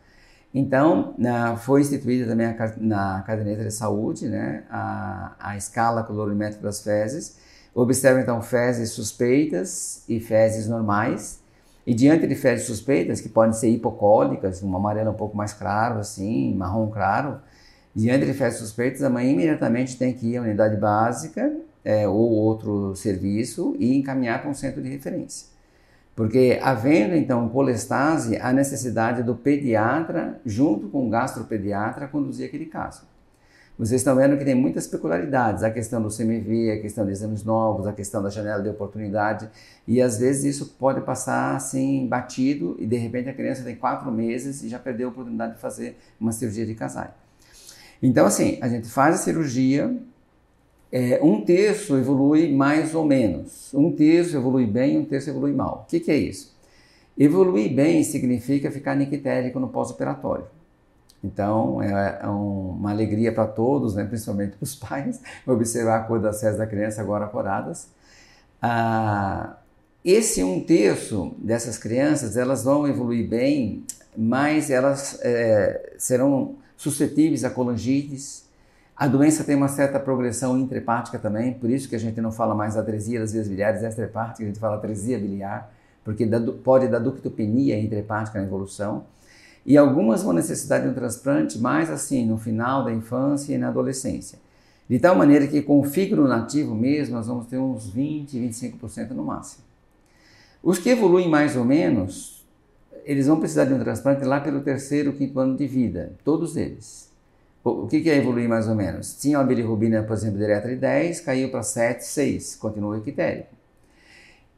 Então, 0.54 1.14
na, 1.18 1.56
foi 1.56 1.82
instituída 1.82 2.28
também 2.28 2.48
a, 2.48 2.74
na 2.78 3.22
caderneta 3.22 3.64
de 3.64 3.72
saúde 3.72 4.28
né, 4.28 4.64
a, 4.70 5.34
a 5.40 5.58
escala 5.58 6.04
colorimétrica 6.04 6.64
das 6.64 6.82
fezes. 6.82 7.38
Observa 7.74 8.20
então 8.20 8.42
fezes 8.42 8.92
suspeitas 8.92 10.04
e 10.10 10.20
fezes 10.20 10.68
normais. 10.68 11.40
E 11.88 11.94
diante 11.94 12.28
de 12.28 12.36
fezes 12.36 12.68
suspeitas, 12.68 13.22
que 13.22 13.30
podem 13.30 13.54
ser 13.54 13.70
hipocólicas, 13.70 14.62
um 14.62 14.76
amarelo 14.76 15.12
um 15.12 15.16
pouco 15.16 15.36
mais 15.36 15.54
claro, 15.54 16.00
assim, 16.00 16.54
marrom 16.54 16.90
claro, 16.92 17.40
diante 17.96 18.26
de 18.26 18.34
fezes 18.34 18.60
suspeitas, 18.60 19.02
a 19.04 19.10
mãe 19.10 19.32
imediatamente 19.32 19.98
tem 19.98 20.14
que 20.14 20.28
ir 20.28 20.38
à 20.38 20.42
unidade 20.42 20.76
básica 20.78 21.52
é, 21.84 22.08
ou 22.08 22.16
outro 22.16 22.96
serviço 22.96 23.76
e 23.80 23.98
encaminhar 23.98 24.42
para 24.42 24.50
um 24.50 24.54
centro 24.54 24.82
de 24.82 24.90
referência. 24.90 25.51
Porque 26.22 26.60
havendo 26.62 27.16
então 27.16 27.50
colestase, 27.50 28.38
há 28.38 28.54
necessidade 28.54 29.24
do 29.24 29.34
pediatra, 29.34 30.40
junto 30.46 30.88
com 30.88 31.08
o 31.08 31.10
gastropediatra, 31.10 32.08
conduzir 32.08 32.46
aquele 32.46 32.68
caso. 32.68 33.08
Vocês 33.76 34.02
estão 34.02 34.16
vendo 34.16 34.38
que 34.38 34.46
tem 34.46 34.54
muitas 34.54 34.86
peculiaridades, 34.86 35.64
a 35.64 35.72
questão 35.72 36.00
do 36.00 36.16
CMV, 36.16 36.74
a 36.74 36.80
questão 36.80 37.08
de 37.08 37.12
exames 37.12 37.44
novos, 37.44 37.88
a 37.88 37.92
questão 37.92 38.22
da 38.22 38.30
janela 38.30 38.62
de 38.62 38.70
oportunidade, 38.70 39.50
e 39.88 40.00
às 40.00 40.20
vezes 40.20 40.44
isso 40.44 40.76
pode 40.78 41.02
passar 41.02 41.56
assim 41.56 42.08
batido 42.08 42.76
e 42.78 42.86
de 42.86 42.98
repente 42.98 43.28
a 43.28 43.34
criança 43.34 43.64
tem 43.64 43.76
quatro 43.76 44.12
meses 44.12 44.62
e 44.62 44.70
já 44.70 44.78
perdeu 44.78 45.08
a 45.08 45.12
oportunidade 45.12 45.56
de 45.56 45.60
fazer 45.60 45.98
uma 46.20 46.32
cirurgia 46.32 46.68
de 46.68 46.76
casais. 46.76 47.10
Então 48.00 48.28
assim, 48.28 48.60
a 48.62 48.68
gente 48.68 48.88
faz 48.88 49.16
a 49.16 49.18
cirurgia, 49.18 49.92
é, 50.92 51.20
um 51.24 51.42
terço 51.42 51.98
evolui 51.98 52.54
mais 52.54 52.94
ou 52.94 53.06
menos. 53.06 53.74
Um 53.74 53.92
terço 53.92 54.36
evolui 54.36 54.66
bem, 54.66 54.98
um 54.98 55.06
terço 55.06 55.30
evolui 55.30 55.54
mal. 55.54 55.86
O 55.86 55.90
que, 55.90 56.00
que 56.00 56.12
é 56.12 56.18
isso? 56.18 56.54
Evoluir 57.18 57.74
bem 57.74 58.04
significa 58.04 58.72
ficar 58.72 58.96
nictérico 58.96 59.60
no 59.60 59.70
pós-operatório. 59.70 60.46
Então, 61.24 61.82
é, 61.82 62.20
é 62.24 62.28
uma 62.28 62.90
alegria 62.90 63.32
para 63.32 63.46
todos, 63.46 63.96
né, 63.96 64.04
principalmente 64.06 64.58
para 64.58 64.64
os 64.64 64.76
pais, 64.76 65.22
observar 65.46 65.98
a 65.98 66.04
cor 66.04 66.20
das 66.20 66.38
células 66.38 66.60
da 66.60 66.68
criança 66.68 67.02
agora 67.02 67.28
coradas. 67.28 67.88
Ah, 68.62 69.58
esse 70.04 70.44
um 70.44 70.60
terço 70.64 71.36
dessas 71.38 71.78
crianças, 71.78 72.36
elas 72.36 72.64
vão 72.64 72.88
evoluir 72.88 73.28
bem, 73.28 73.84
mas 74.18 74.72
elas 74.72 75.20
é, 75.22 75.94
serão 75.98 76.56
suscetíveis 76.76 77.44
a 77.44 77.52
colangites, 77.52 78.46
a 79.02 79.08
doença 79.08 79.44
tem 79.44 79.56
uma 79.56 79.68
certa 79.68 80.00
progressão 80.00 80.56
intrahepática 80.56 81.18
também, 81.18 81.56
por 81.56 81.72
isso 81.72 81.90
que 81.90 81.96
a 81.96 82.00
gente 82.00 82.22
não 82.22 82.32
fala 82.32 82.54
mais 82.54 82.78
atresia 82.78 83.20
das 83.20 83.34
vias 83.34 83.48
biliares 83.48 83.82
extrahepáticas, 83.82 84.42
a 84.42 84.46
gente 84.46 84.60
fala 84.60 84.76
atresia 84.76 85.18
biliar, 85.18 85.74
porque 86.04 86.24
pode 86.64 86.88
dar 86.88 87.00
ductopenia 87.00 87.80
intrahepática 87.80 88.40
na 88.40 88.46
evolução. 88.46 89.06
E 89.66 89.76
algumas 89.76 90.22
vão 90.22 90.34
necessitar 90.34 90.84
de 90.84 90.88
um 90.88 90.94
transplante 90.94 91.58
mais 91.58 91.90
assim, 91.90 92.28
no 92.28 92.38
final 92.38 92.86
da 92.86 92.94
infância 92.94 93.56
e 93.56 93.58
na 93.58 93.70
adolescência. 93.70 94.38
De 94.88 95.00
tal 95.00 95.16
maneira 95.16 95.48
que 95.48 95.64
com 95.64 95.80
o 95.80 95.84
fígado 95.84 96.28
nativo 96.28 96.76
mesmo, 96.76 97.16
nós 97.16 97.26
vamos 97.26 97.48
ter 97.48 97.58
uns 97.58 97.90
20, 97.90 98.38
25% 98.38 99.14
no 99.14 99.24
máximo. 99.24 99.64
Os 100.62 100.78
que 100.78 100.92
evoluem 100.92 101.28
mais 101.28 101.56
ou 101.56 101.66
menos, 101.66 102.46
eles 103.04 103.26
vão 103.26 103.40
precisar 103.40 103.66
de 103.66 103.74
um 103.74 103.80
transplante 103.80 104.24
lá 104.24 104.40
pelo 104.40 104.62
terceiro, 104.62 105.12
quinto 105.14 105.40
ano 105.40 105.58
de 105.58 105.66
vida, 105.66 106.14
todos 106.24 106.56
eles. 106.56 107.11
O 107.64 107.88
que 107.88 108.10
é 108.10 108.18
evoluir 108.18 108.50
mais 108.50 108.68
ou 108.68 108.74
menos? 108.74 109.14
Tinha 109.14 109.38
uma 109.38 109.46
bilirrubina, 109.46 110.02
por 110.02 110.14
exemplo, 110.14 110.40
direta 110.40 110.68
de 110.68 110.78
10, 110.78 111.22
caiu 111.22 111.50
para 111.50 111.62
7, 111.62 112.04
6, 112.04 112.56
continua 112.56 112.98
equitérico. 112.98 113.50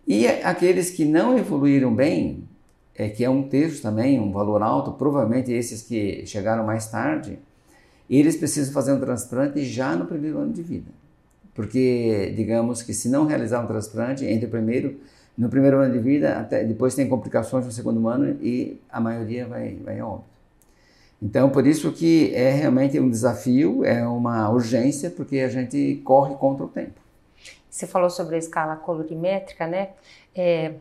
E 0.08 0.26
aqueles 0.28 0.90
que 0.90 1.04
não 1.04 1.38
evoluíram 1.38 1.94
bem, 1.94 2.48
é, 2.96 3.10
que 3.10 3.24
é 3.24 3.30
um 3.30 3.44
terço 3.44 3.82
também, 3.82 4.20
um 4.20 4.32
valor 4.32 4.62
alto, 4.62 4.94
provavelmente 4.94 5.52
esses 5.52 5.82
que 5.82 6.26
chegaram 6.26 6.66
mais 6.66 6.88
tarde, 6.90 7.40
eles 8.10 8.38
precisam 8.38 8.74
fazer 8.74 8.94
um 8.94 9.00
transplante 9.00 9.66
já 9.66 9.96
no 9.96 10.06
primeiro 10.06 10.40
ano 10.40 10.54
de 10.54 10.62
vida. 10.62 10.92
Porque, 11.54 12.34
digamos 12.36 12.82
que 12.82 12.94
se 12.94 13.10
não 13.10 13.26
realizar 13.26 13.64
um 13.64 13.68
transplante 13.68 14.26
entre 14.26 14.46
o 14.46 14.50
primeiro, 14.50 14.98
no 15.38 15.50
primeiro 15.50 15.78
ano 15.80 15.94
de 15.94 16.00
vida, 16.00 16.38
até, 16.38 16.64
depois 16.64 16.96
tem 16.96 17.08
complicações 17.08 17.66
no 17.66 17.72
segundo 17.72 18.08
ano 18.08 18.38
e 18.42 18.80
a 18.90 19.00
maioria 19.00 19.48
vai, 19.48 19.76
vai 19.84 20.02
óbito. 20.02 20.33
Então, 21.24 21.50
por 21.50 21.66
isso 21.66 21.90
que 21.94 22.36
é 22.36 22.52
realmente 22.52 23.00
um 23.00 23.10
desafio, 23.10 23.86
é 23.86 24.06
uma 24.06 24.50
urgência, 24.50 25.10
porque 25.10 25.40
a 25.40 25.48
gente 25.48 26.02
corre 26.04 26.36
contra 26.36 26.66
o 26.66 26.68
tempo. 26.68 27.00
Você 27.70 27.88
falou 27.88 28.10
sobre 28.10 28.36
a 28.36 28.38
escala 28.38 28.76
colorimétrica, 28.76 29.66
né? 29.66 29.92
É, 30.36 30.74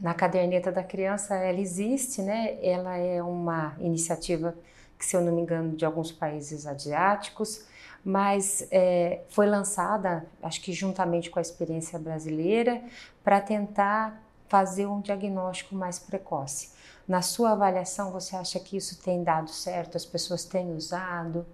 na 0.00 0.12
caderneta 0.12 0.72
da 0.72 0.82
criança, 0.82 1.36
ela 1.36 1.60
existe, 1.60 2.22
né? 2.22 2.58
Ela 2.60 2.96
é 2.96 3.22
uma 3.22 3.76
iniciativa 3.78 4.56
que, 4.98 5.06
se 5.06 5.16
eu 5.16 5.20
não 5.20 5.32
me 5.32 5.42
engano, 5.42 5.76
de 5.76 5.84
alguns 5.84 6.10
países 6.10 6.66
asiáticos, 6.66 7.64
mas 8.04 8.66
é, 8.72 9.20
foi 9.28 9.46
lançada, 9.46 10.26
acho 10.42 10.60
que 10.60 10.72
juntamente 10.72 11.30
com 11.30 11.38
a 11.38 11.42
experiência 11.42 12.00
brasileira, 12.00 12.82
para 13.22 13.40
tentar 13.40 14.20
fazer 14.48 14.86
um 14.86 15.00
diagnóstico 15.00 15.76
mais 15.76 16.00
precoce. 16.00 16.74
Na 17.06 17.20
sua 17.20 17.52
avaliação, 17.52 18.10
você 18.10 18.34
acha 18.34 18.58
que 18.58 18.76
isso 18.76 18.98
tem 19.02 19.22
dado 19.22 19.50
certo? 19.50 19.96
As 19.96 20.06
pessoas 20.06 20.44
têm 20.44 20.74
usado? 20.74 21.44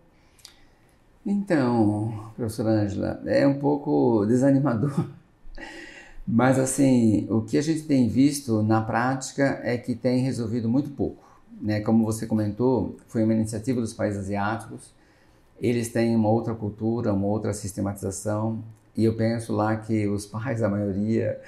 Então, 1.26 2.30
professora 2.36 2.70
Ângela, 2.70 3.20
é 3.26 3.46
um 3.46 3.58
pouco 3.58 4.24
desanimador. 4.28 5.06
Mas, 6.26 6.58
assim, 6.58 7.26
o 7.28 7.42
que 7.42 7.58
a 7.58 7.62
gente 7.62 7.82
tem 7.82 8.08
visto 8.08 8.62
na 8.62 8.80
prática 8.80 9.60
é 9.64 9.76
que 9.76 9.96
tem 9.96 10.20
resolvido 10.20 10.68
muito 10.68 10.90
pouco. 10.90 11.24
Né? 11.60 11.80
Como 11.80 12.04
você 12.04 12.26
comentou, 12.26 12.96
foi 13.08 13.24
uma 13.24 13.34
iniciativa 13.34 13.80
dos 13.80 13.92
países 13.92 14.20
asiáticos. 14.20 14.94
Eles 15.60 15.88
têm 15.88 16.14
uma 16.14 16.28
outra 16.28 16.54
cultura, 16.54 17.12
uma 17.12 17.26
outra 17.26 17.52
sistematização. 17.52 18.62
E 18.96 19.04
eu 19.04 19.16
penso 19.16 19.52
lá 19.52 19.76
que 19.76 20.06
os 20.06 20.24
pais, 20.24 20.62
a 20.62 20.68
maioria, 20.68 21.40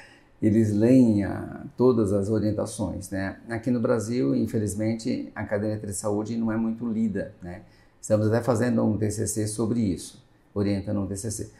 eles 0.43 0.73
leem 0.73 1.23
a, 1.25 1.65
todas 1.77 2.13
as 2.13 2.29
orientações, 2.29 3.09
né? 3.11 3.37
Aqui 3.49 3.71
no 3.71 3.81
Brasil, 3.81 4.35
infelizmente, 4.35 5.31
a 5.37 5.45
caderneta 5.45 5.87
de 5.87 5.95
saúde 5.95 6.37
não 6.37 6.51
é 6.51 6.57
muito 6.57 6.85
lida, 6.91 7.33
né? 7.41 7.63
Estamos 8.01 8.27
até 8.27 8.43
fazendo 8.43 8.85
um 8.85 8.99
TCC 8.99 9.47
sobre 9.47 9.79
isso, 9.79 10.21
orientando 10.53 11.01
um 11.01 11.07
TCC. 11.07 11.53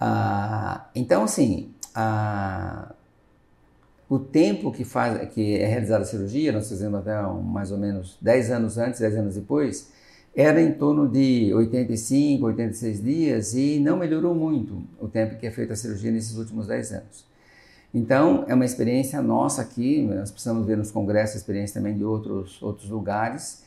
Ah, 0.00 0.88
então, 0.94 1.24
assim, 1.24 1.74
ah, 1.94 2.94
o 4.08 4.18
tempo 4.18 4.72
que, 4.72 4.84
faz, 4.84 5.28
que 5.34 5.58
é 5.58 5.66
realizada 5.66 6.02
a 6.02 6.06
cirurgia, 6.06 6.52
nós 6.52 6.68
fizemos 6.68 7.00
até 7.00 7.20
um, 7.20 7.42
mais 7.42 7.70
ou 7.70 7.76
menos 7.76 8.16
10 8.22 8.50
anos 8.50 8.78
antes, 8.78 9.00
10 9.00 9.16
anos 9.16 9.34
depois, 9.34 9.92
era 10.34 10.62
em 10.62 10.72
torno 10.72 11.06
de 11.06 11.52
85, 11.52 12.46
86 12.46 13.02
dias 13.02 13.54
e 13.54 13.78
não 13.78 13.98
melhorou 13.98 14.34
muito 14.34 14.82
o 14.98 15.06
tempo 15.06 15.36
que 15.36 15.46
é 15.46 15.50
feita 15.50 15.74
a 15.74 15.76
cirurgia 15.76 16.10
nesses 16.10 16.36
últimos 16.36 16.66
10 16.66 16.92
anos. 16.92 17.35
Então, 17.94 18.44
é 18.46 18.54
uma 18.54 18.64
experiência 18.64 19.22
nossa 19.22 19.62
aqui, 19.62 20.02
nós 20.02 20.30
precisamos 20.30 20.66
ver 20.66 20.76
nos 20.76 20.90
congressos 20.90 21.36
experiência 21.36 21.80
também 21.80 21.96
de 21.96 22.04
outros, 22.04 22.60
outros 22.62 22.90
lugares. 22.90 23.64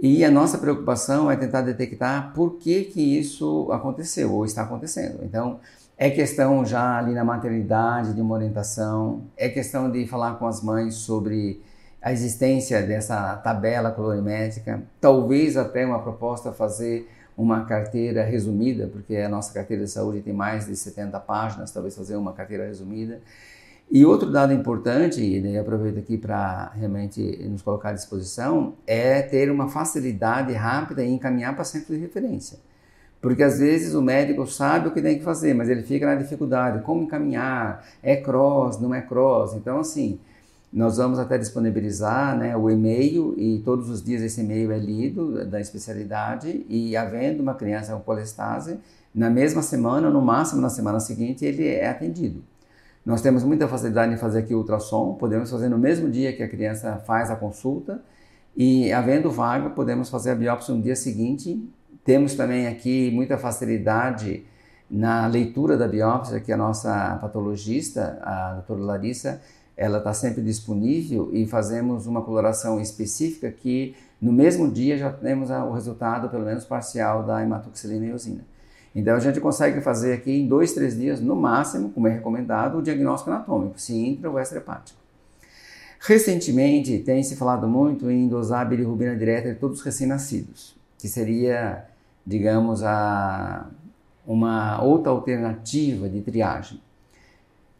E 0.00 0.24
a 0.24 0.30
nossa 0.30 0.58
preocupação 0.58 1.30
é 1.30 1.36
tentar 1.36 1.62
detectar 1.62 2.32
por 2.32 2.54
que, 2.54 2.84
que 2.84 3.18
isso 3.18 3.70
aconteceu 3.72 4.32
ou 4.32 4.44
está 4.44 4.62
acontecendo. 4.62 5.24
Então, 5.24 5.58
é 5.96 6.08
questão 6.08 6.64
já 6.64 6.96
ali 6.96 7.12
na 7.12 7.24
maternidade 7.24 8.14
de 8.14 8.20
uma 8.20 8.36
orientação, 8.36 9.24
é 9.36 9.48
questão 9.48 9.90
de 9.90 10.06
falar 10.06 10.34
com 10.36 10.46
as 10.46 10.62
mães 10.62 10.94
sobre 10.94 11.60
a 12.00 12.12
existência 12.12 12.80
dessa 12.80 13.36
tabela 13.38 13.90
colorimétrica, 13.90 14.82
talvez 15.00 15.56
até 15.56 15.84
uma 15.84 15.98
proposta 16.00 16.52
fazer 16.52 17.10
uma 17.38 17.64
carteira 17.64 18.24
resumida, 18.24 18.88
porque 18.88 19.16
a 19.16 19.28
nossa 19.28 19.54
carteira 19.54 19.84
de 19.84 19.90
saúde 19.90 20.20
tem 20.20 20.32
mais 20.32 20.66
de 20.66 20.74
70 20.74 21.20
páginas, 21.20 21.70
talvez 21.70 21.94
fazer 21.94 22.16
uma 22.16 22.32
carteira 22.32 22.66
resumida. 22.66 23.20
E 23.88 24.04
outro 24.04 24.30
dado 24.30 24.52
importante, 24.52 25.22
e 25.22 25.56
aproveito 25.56 25.98
aqui 25.98 26.18
para 26.18 26.72
realmente 26.74 27.22
nos 27.48 27.62
colocar 27.62 27.90
à 27.90 27.92
disposição, 27.92 28.74
é 28.86 29.22
ter 29.22 29.50
uma 29.52 29.68
facilidade 29.68 30.52
rápida 30.52 31.02
em 31.04 31.14
encaminhar 31.14 31.54
para 31.54 31.62
centro 31.62 31.94
de 31.94 32.00
referência. 32.00 32.58
Porque 33.20 33.42
às 33.42 33.60
vezes 33.60 33.94
o 33.94 34.02
médico 34.02 34.44
sabe 34.46 34.88
o 34.88 34.90
que 34.90 35.00
tem 35.00 35.16
que 35.16 35.24
fazer, 35.24 35.54
mas 35.54 35.68
ele 35.68 35.84
fica 35.84 36.06
na 36.06 36.16
dificuldade, 36.16 36.82
como 36.82 37.04
encaminhar, 37.04 37.84
é 38.02 38.16
cross, 38.16 38.80
não 38.80 38.92
é 38.92 39.00
cross. 39.00 39.54
Então, 39.54 39.80
assim, 39.80 40.18
nós 40.72 40.98
vamos 40.98 41.18
até 41.18 41.38
disponibilizar 41.38 42.36
né, 42.36 42.56
o 42.56 42.68
e-mail 42.68 43.34
e 43.38 43.60
todos 43.60 43.88
os 43.88 44.02
dias 44.02 44.22
esse 44.22 44.42
e-mail 44.42 44.70
é 44.70 44.78
lido 44.78 45.44
da 45.46 45.60
especialidade 45.60 46.66
e 46.68 46.96
havendo 46.96 47.42
uma 47.42 47.54
criança 47.54 47.92
com 47.94 48.00
colestase, 48.00 48.78
na 49.14 49.30
mesma 49.30 49.62
semana, 49.62 50.10
no 50.10 50.20
máximo 50.20 50.60
na 50.60 50.68
semana 50.68 51.00
seguinte, 51.00 51.44
ele 51.44 51.66
é 51.66 51.88
atendido. 51.88 52.42
Nós 53.04 53.22
temos 53.22 53.42
muita 53.42 53.66
facilidade 53.66 54.12
em 54.12 54.18
fazer 54.18 54.40
aqui 54.40 54.54
o 54.54 54.58
ultrassom, 54.58 55.14
podemos 55.14 55.50
fazer 55.50 55.70
no 55.70 55.78
mesmo 55.78 56.10
dia 56.10 56.36
que 56.36 56.42
a 56.42 56.48
criança 56.48 57.02
faz 57.06 57.30
a 57.30 57.36
consulta 57.36 58.02
e, 58.54 58.92
havendo 58.92 59.30
vaga, 59.30 59.70
podemos 59.70 60.10
fazer 60.10 60.32
a 60.32 60.34
biópsia 60.34 60.74
no 60.74 60.82
dia 60.82 60.94
seguinte. 60.94 61.66
Temos 62.04 62.34
também 62.34 62.66
aqui 62.66 63.10
muita 63.10 63.38
facilidade 63.38 64.44
na 64.90 65.26
leitura 65.26 65.76
da 65.76 65.88
biópsia, 65.88 66.40
que 66.40 66.52
a 66.52 66.56
nossa 66.56 67.18
patologista, 67.20 68.18
a 68.22 68.54
doutora 68.54 68.80
Larissa, 68.80 69.40
ela 69.78 69.98
está 69.98 70.12
sempre 70.12 70.42
disponível 70.42 71.30
e 71.32 71.46
fazemos 71.46 72.08
uma 72.08 72.20
coloração 72.20 72.80
específica 72.80 73.48
que 73.48 73.94
no 74.20 74.32
mesmo 74.32 74.68
dia 74.68 74.98
já 74.98 75.08
temos 75.12 75.50
o 75.50 75.70
resultado, 75.70 76.28
pelo 76.28 76.44
menos 76.44 76.64
parcial, 76.64 77.22
da 77.22 77.40
hematoxilina 77.40 78.06
e 78.06 78.08
eosina. 78.10 78.44
Então 78.92 79.14
a 79.14 79.20
gente 79.20 79.38
consegue 79.38 79.80
fazer 79.80 80.14
aqui 80.14 80.32
em 80.32 80.48
dois, 80.48 80.72
três 80.72 80.98
dias, 80.98 81.20
no 81.20 81.36
máximo, 81.36 81.90
como 81.90 82.08
é 82.08 82.10
recomendado, 82.10 82.78
o 82.78 82.82
diagnóstico 82.82 83.30
anatômico, 83.30 83.80
se 83.80 83.96
intra 83.96 84.28
ou 84.28 84.40
extrahepático. 84.40 84.98
Recentemente 86.00 86.98
tem 86.98 87.22
se 87.22 87.36
falado 87.36 87.68
muito 87.68 88.10
em 88.10 88.26
dosar 88.26 88.68
bilirrubina 88.68 89.14
direta 89.14 89.52
de 89.52 89.60
todos 89.60 89.78
os 89.78 89.84
recém-nascidos, 89.84 90.74
que 90.98 91.06
seria, 91.06 91.84
digamos, 92.26 92.82
a, 92.82 93.68
uma 94.26 94.82
outra 94.82 95.12
alternativa 95.12 96.08
de 96.08 96.20
triagem. 96.20 96.80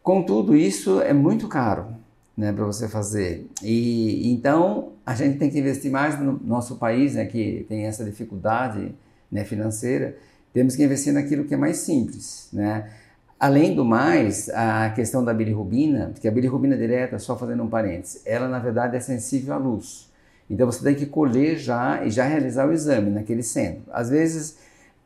Contudo, 0.08 0.56
isso 0.56 1.02
é 1.02 1.12
muito 1.12 1.48
caro 1.48 1.88
né, 2.34 2.50
para 2.50 2.64
você 2.64 2.88
fazer. 2.88 3.46
E 3.62 4.32
então 4.32 4.92
a 5.04 5.14
gente 5.14 5.36
tem 5.36 5.50
que 5.50 5.58
investir 5.58 5.90
mais 5.90 6.18
no 6.18 6.40
nosso 6.42 6.76
país, 6.76 7.14
né, 7.14 7.26
que 7.26 7.66
tem 7.68 7.84
essa 7.84 8.02
dificuldade 8.02 8.94
né, 9.30 9.44
financeira 9.44 10.16
temos 10.52 10.74
que 10.74 10.82
investir 10.82 11.12
naquilo 11.12 11.44
que 11.44 11.52
é 11.52 11.56
mais 11.56 11.76
simples, 11.76 12.48
né? 12.52 12.90
Além 13.38 13.74
do 13.74 13.84
mais, 13.84 14.48
a 14.48 14.90
questão 14.90 15.22
da 15.22 15.32
bilirrubina, 15.32 16.10
porque 16.12 16.26
a 16.26 16.30
bilirrubina 16.30 16.76
direta, 16.76 17.18
só 17.18 17.36
fazendo 17.36 17.62
um 17.62 17.68
parênteses, 17.68 18.22
ela 18.24 18.48
na 18.48 18.58
verdade 18.58 18.96
é 18.96 19.00
sensível 19.00 19.54
à 19.54 19.56
luz. 19.58 20.10
Então 20.50 20.66
você 20.66 20.82
tem 20.82 20.94
que 20.94 21.06
colher 21.06 21.58
já 21.58 22.02
e 22.02 22.10
já 22.10 22.24
realizar 22.24 22.66
o 22.66 22.72
exame 22.72 23.10
naquele 23.10 23.42
centro. 23.42 23.82
Às 23.92 24.08
vezes, 24.08 24.56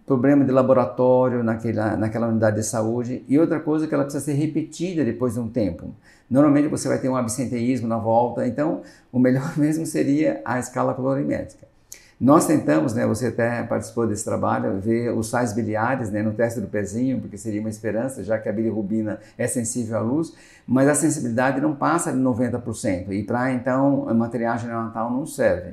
problema 0.07 0.45
de 0.45 0.51
laboratório 0.51 1.43
naquela, 1.43 1.97
naquela 1.97 2.29
unidade 2.29 2.57
de 2.57 2.65
saúde. 2.65 3.25
E 3.29 3.39
outra 3.39 3.61
coisa 3.61 3.87
que 3.87 3.95
ela 3.95 4.05
precisa 4.05 4.25
ser 4.25 4.35
repetida 4.35 5.05
depois 5.05 5.35
de 5.35 5.41
um 5.41 5.49
tempo. 5.49 5.95
Normalmente 6.29 6.69
você 6.69 6.89
vai 6.89 6.99
ter 6.99 7.09
um 7.09 7.17
absenteísmo 7.17 7.87
na 7.87 7.99
volta, 7.99 8.47
então 8.47 8.83
o 9.13 9.19
melhor 9.19 9.53
mesmo 9.59 9.87
seria 9.87 10.41
a 10.45 10.59
escala 10.59 10.95
colorimétrica. 10.95 11.71
Nós 12.19 12.47
tentamos, 12.47 12.95
né, 12.95 13.05
você 13.05 13.27
até 13.27 13.65
participou 13.65 14.07
desse 14.07 14.25
trabalho, 14.25 14.79
ver 14.81 15.11
os 15.11 15.29
sais 15.29 15.53
biliares 15.53 16.09
né, 16.09 16.23
no 16.23 16.33
teste 16.33 16.61
do 16.61 16.69
pezinho, 16.69 17.21
porque 17.21 17.37
seria 17.37 17.59
uma 17.59 17.69
esperança, 17.69 18.23
já 18.23 18.39
que 18.39 18.49
a 18.49 18.53
bilirrubina 18.53 19.19
é 19.37 19.49
sensível 19.49 19.99
à 19.99 20.01
luz, 20.01 20.33
mas 20.65 20.89
a 20.89 20.95
sensibilidade 20.95 21.61
não 21.61 21.75
passa 21.75 22.13
de 22.13 22.19
90%, 22.19 23.11
e 23.11 23.25
para 23.25 23.53
então 23.53 24.05
uma 24.05 24.29
triagem 24.29 24.69
neonatal 24.69 25.11
não 25.11 25.27
serve. 25.27 25.73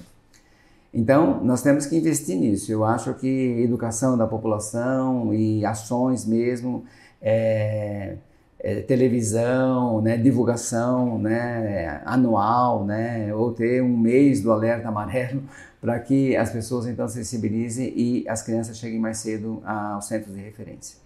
Então, 0.93 1.43
nós 1.43 1.61
temos 1.61 1.85
que 1.85 1.95
investir 1.95 2.35
nisso. 2.37 2.71
Eu 2.71 2.83
acho 2.83 3.13
que 3.13 3.27
educação 3.61 4.17
da 4.17 4.25
população 4.25 5.33
e 5.33 5.63
ações 5.65 6.25
mesmo, 6.25 6.83
é, 7.21 8.15
é, 8.59 8.81
televisão, 8.81 10.01
né, 10.01 10.17
divulgação 10.17 11.19
né, 11.19 12.01
anual, 12.05 12.85
né, 12.85 13.33
ou 13.33 13.53
ter 13.53 13.81
um 13.83 13.97
mês 13.97 14.41
do 14.41 14.51
alerta 14.51 14.87
amarelo 14.89 15.43
para 15.79 15.97
que 15.99 16.35
as 16.35 16.51
pessoas 16.51 16.87
então 16.87 17.07
sensibilizem 17.07 17.93
e 17.95 18.27
as 18.27 18.41
crianças 18.41 18.77
cheguem 18.77 18.99
mais 18.99 19.19
cedo 19.19 19.61
aos 19.65 20.07
centros 20.07 20.35
de 20.35 20.41
referência. 20.41 20.97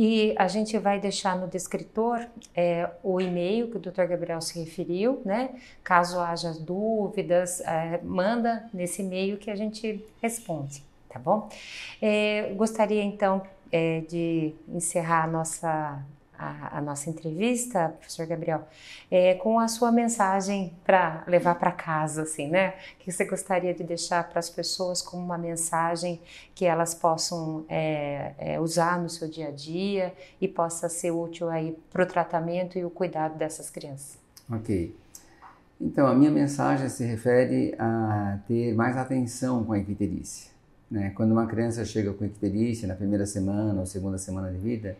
E 0.00 0.32
a 0.38 0.46
gente 0.46 0.78
vai 0.78 1.00
deixar 1.00 1.36
no 1.36 1.48
descritor 1.48 2.24
é, 2.54 2.88
o 3.02 3.20
e-mail 3.20 3.68
que 3.68 3.78
o 3.78 3.80
Dr. 3.80 4.04
Gabriel 4.04 4.40
se 4.40 4.56
referiu, 4.56 5.20
né? 5.24 5.50
Caso 5.82 6.20
haja 6.20 6.52
dúvidas, 6.52 7.60
é, 7.62 8.00
manda 8.04 8.70
nesse 8.72 9.02
e-mail 9.02 9.38
que 9.38 9.50
a 9.50 9.56
gente 9.56 10.06
responde, 10.22 10.84
tá 11.08 11.18
bom? 11.18 11.48
É, 12.00 12.52
gostaria 12.54 13.02
então 13.02 13.42
é, 13.72 14.02
de 14.02 14.54
encerrar 14.68 15.24
a 15.24 15.26
nossa 15.26 16.00
a, 16.38 16.80
nossa 16.80 17.10
entrevista, 17.10 17.88
professor 17.98 18.26
Gabriel, 18.26 18.66
é, 19.10 19.34
com 19.34 19.58
a 19.58 19.66
sua 19.66 19.90
mensagem 19.90 20.72
para 20.84 21.24
levar 21.26 21.56
para 21.56 21.72
casa, 21.72 22.22
assim, 22.22 22.48
né? 22.48 22.74
Que 22.98 23.10
você 23.10 23.24
gostaria 23.24 23.74
de 23.74 23.82
deixar 23.82 24.28
para 24.28 24.38
as 24.38 24.48
pessoas 24.48 25.02
como 25.02 25.22
uma 25.22 25.36
mensagem 25.36 26.20
que 26.54 26.64
elas 26.64 26.94
possam 26.94 27.64
é, 27.68 28.32
é, 28.38 28.60
usar 28.60 29.00
no 29.00 29.08
seu 29.08 29.28
dia 29.28 29.48
a 29.48 29.50
dia 29.50 30.14
e 30.40 30.46
possa 30.46 30.88
ser 30.88 31.10
útil 31.10 31.48
aí 31.48 31.76
para 31.90 32.04
o 32.04 32.06
tratamento 32.06 32.78
e 32.78 32.84
o 32.84 32.90
cuidado 32.90 33.36
dessas 33.36 33.68
crianças. 33.68 34.16
Ok. 34.50 34.94
Então, 35.80 36.06
a 36.06 36.14
minha 36.14 36.30
mensagem 36.30 36.88
se 36.88 37.04
refere 37.04 37.74
a 37.78 38.38
ter 38.46 38.74
mais 38.74 38.96
atenção 38.96 39.64
com 39.64 39.72
a 39.72 39.78
icterícia. 39.78 40.50
Né? 40.90 41.10
Quando 41.14 41.32
uma 41.32 41.46
criança 41.46 41.84
chega 41.84 42.12
com 42.12 42.24
icterícia 42.24 42.88
na 42.88 42.94
primeira 42.94 43.26
semana 43.26 43.78
ou 43.78 43.86
segunda 43.86 44.18
semana 44.18 44.50
de 44.50 44.58
vida, 44.58 44.96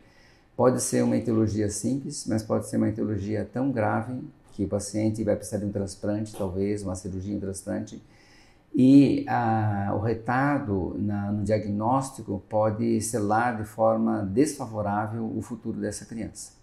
Pode 0.58 0.82
ser 0.82 1.04
uma 1.04 1.16
etiologia 1.16 1.70
simples, 1.70 2.26
mas 2.26 2.42
pode 2.42 2.66
ser 2.66 2.78
uma 2.78 2.88
etiologia 2.88 3.48
tão 3.52 3.70
grave 3.70 4.20
que 4.50 4.64
o 4.64 4.68
paciente 4.68 5.22
vai 5.22 5.36
precisar 5.36 5.58
de 5.58 5.64
um 5.66 5.70
transplante, 5.70 6.34
talvez, 6.34 6.82
uma 6.82 6.96
cirurgia 6.96 7.32
em 7.32 7.38
transplante. 7.38 8.02
E 8.74 9.24
ah, 9.28 9.92
o 9.94 10.00
retardo 10.00 10.96
na, 10.98 11.30
no 11.30 11.44
diagnóstico 11.44 12.42
pode 12.48 13.00
selar 13.00 13.56
de 13.56 13.62
forma 13.68 14.24
desfavorável 14.24 15.32
o 15.32 15.40
futuro 15.42 15.78
dessa 15.78 16.04
criança. 16.04 16.54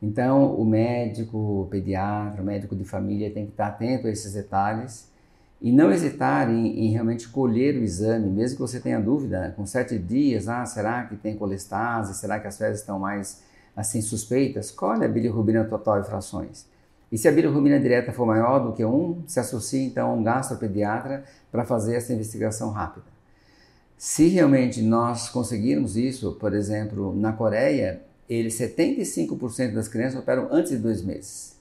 Então, 0.00 0.54
o 0.54 0.64
médico, 0.64 1.36
o 1.36 1.68
pediatra, 1.70 2.40
o 2.40 2.44
médico 2.46 2.74
de 2.74 2.86
família 2.86 3.30
tem 3.30 3.44
que 3.44 3.52
estar 3.52 3.66
atento 3.66 4.06
a 4.06 4.10
esses 4.10 4.32
detalhes 4.32 5.09
e 5.60 5.70
não 5.70 5.92
hesitar 5.92 6.50
em, 6.50 6.86
em, 6.86 6.90
realmente 6.90 7.28
colher 7.28 7.76
o 7.76 7.82
exame, 7.82 8.30
mesmo 8.30 8.56
que 8.56 8.62
você 8.62 8.80
tenha 8.80 8.98
dúvida, 8.98 9.40
né? 9.40 9.52
com 9.54 9.66
sete 9.66 9.98
dias, 9.98 10.48
ah, 10.48 10.64
será 10.64 11.04
que 11.04 11.16
tem 11.16 11.36
colestase, 11.36 12.14
será 12.14 12.40
que 12.40 12.46
as 12.46 12.56
fezes 12.56 12.80
estão 12.80 12.98
mais 12.98 13.42
assim 13.76 14.00
suspeitas? 14.00 14.70
Colhe 14.70 15.04
a 15.04 15.08
bilirrubina 15.08 15.64
total 15.64 16.00
e 16.00 16.04
frações. 16.04 16.66
E 17.12 17.18
se 17.18 17.28
a 17.28 17.32
bilirrubina 17.32 17.78
direta 17.78 18.12
for 18.12 18.24
maior 18.24 18.60
do 18.60 18.72
que 18.72 18.84
um, 18.84 19.22
se 19.26 19.38
associe 19.38 19.84
então 19.84 20.10
a 20.10 20.14
um 20.14 20.22
gastropediatra 20.22 21.24
para 21.50 21.64
fazer 21.64 21.96
essa 21.96 22.12
investigação 22.12 22.70
rápida. 22.70 23.06
Se 23.98 24.28
realmente 24.28 24.80
nós 24.80 25.28
conseguirmos 25.28 25.96
isso, 25.96 26.32
por 26.40 26.54
exemplo, 26.54 27.14
na 27.14 27.34
Coreia, 27.34 28.00
eles 28.28 28.54
75% 28.58 29.74
das 29.74 29.88
crianças 29.88 30.20
operam 30.20 30.48
antes 30.50 30.70
de 30.70 30.78
dois 30.78 31.02
meses. 31.02 31.59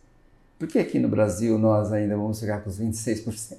Por 0.59 0.67
que 0.67 0.77
aqui 0.77 0.99
no 0.99 1.07
Brasil 1.07 1.57
nós 1.57 1.93
ainda 1.93 2.17
vamos 2.17 2.37
chegar 2.37 2.61
com 2.61 2.69
os 2.69 2.77
26%? 2.77 3.57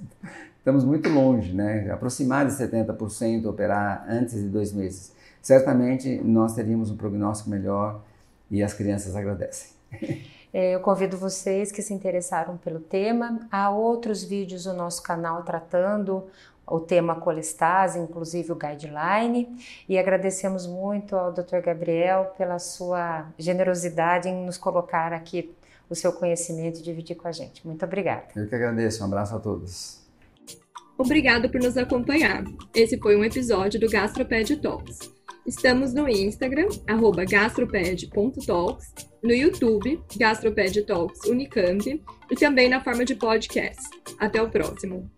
Estamos 0.58 0.84
muito 0.84 1.08
longe, 1.08 1.54
né? 1.54 1.90
Aproximar 1.90 2.46
de 2.46 2.52
70% 2.52 3.46
operar 3.46 4.04
antes 4.06 4.34
de 4.34 4.46
dois 4.46 4.70
meses. 4.70 5.10
Certamente 5.40 6.20
nós 6.22 6.54
teríamos 6.54 6.90
um 6.90 6.98
prognóstico 6.98 7.48
melhor 7.48 8.02
e 8.50 8.62
as 8.62 8.74
crianças 8.74 9.16
agradecem. 9.16 9.70
É, 10.52 10.74
eu 10.74 10.80
convido 10.80 11.16
vocês 11.16 11.70
que 11.70 11.80
se 11.80 11.94
interessaram 11.94 12.56
pelo 12.56 12.80
tema. 12.80 13.38
Há 13.52 13.70
outros 13.70 14.24
vídeos 14.24 14.66
no 14.66 14.72
nosso 14.74 15.00
canal 15.00 15.44
tratando 15.44 16.24
o 16.66 16.80
tema 16.80 17.14
colestase, 17.14 18.00
inclusive 18.00 18.50
o 18.50 18.56
guideline, 18.56 19.48
e 19.88 19.96
agradecemos 19.96 20.66
muito 20.66 21.14
ao 21.14 21.30
Dr. 21.30 21.60
Gabriel 21.64 22.32
pela 22.36 22.58
sua 22.58 23.26
generosidade 23.38 24.28
em 24.28 24.44
nos 24.44 24.58
colocar 24.58 25.12
aqui 25.12 25.54
o 25.90 25.94
seu 25.94 26.12
conhecimento 26.12 26.79
e 26.79 26.83
dividir 26.83 27.16
com 27.16 27.26
a 27.26 27.33
gente. 27.33 27.66
Muito 27.66 27.85
obrigada. 27.85 28.29
Eu 28.37 28.48
que 28.48 28.55
agradeço. 28.55 29.03
Um 29.03 29.07
abraço 29.07 29.35
a 29.35 29.40
todos. 29.40 30.00
Obrigado 30.96 31.50
por 31.50 31.61
nos 31.61 31.76
acompanhar. 31.76 32.44
Esse 32.74 32.96
foi 32.98 33.16
um 33.16 33.24
episódio 33.24 33.81
do 33.81 33.88
Gastroped 33.90 34.57
Talks. 34.59 35.11
Estamos 35.46 35.94
no 35.94 36.07
Instagram, 36.09 36.68
gastroped.talks, 37.29 38.94
no 39.22 39.33
YouTube, 39.33 40.00
Gastroped 40.16 40.83
Talks 40.85 41.24
Unicamp, 41.24 42.03
e 42.31 42.35
também 42.37 42.68
na 42.68 42.85
forma 42.85 43.05
de 43.05 43.14
podcast. 43.14 43.83
Até 44.18 44.40
o 44.42 44.50
próximo! 44.50 45.11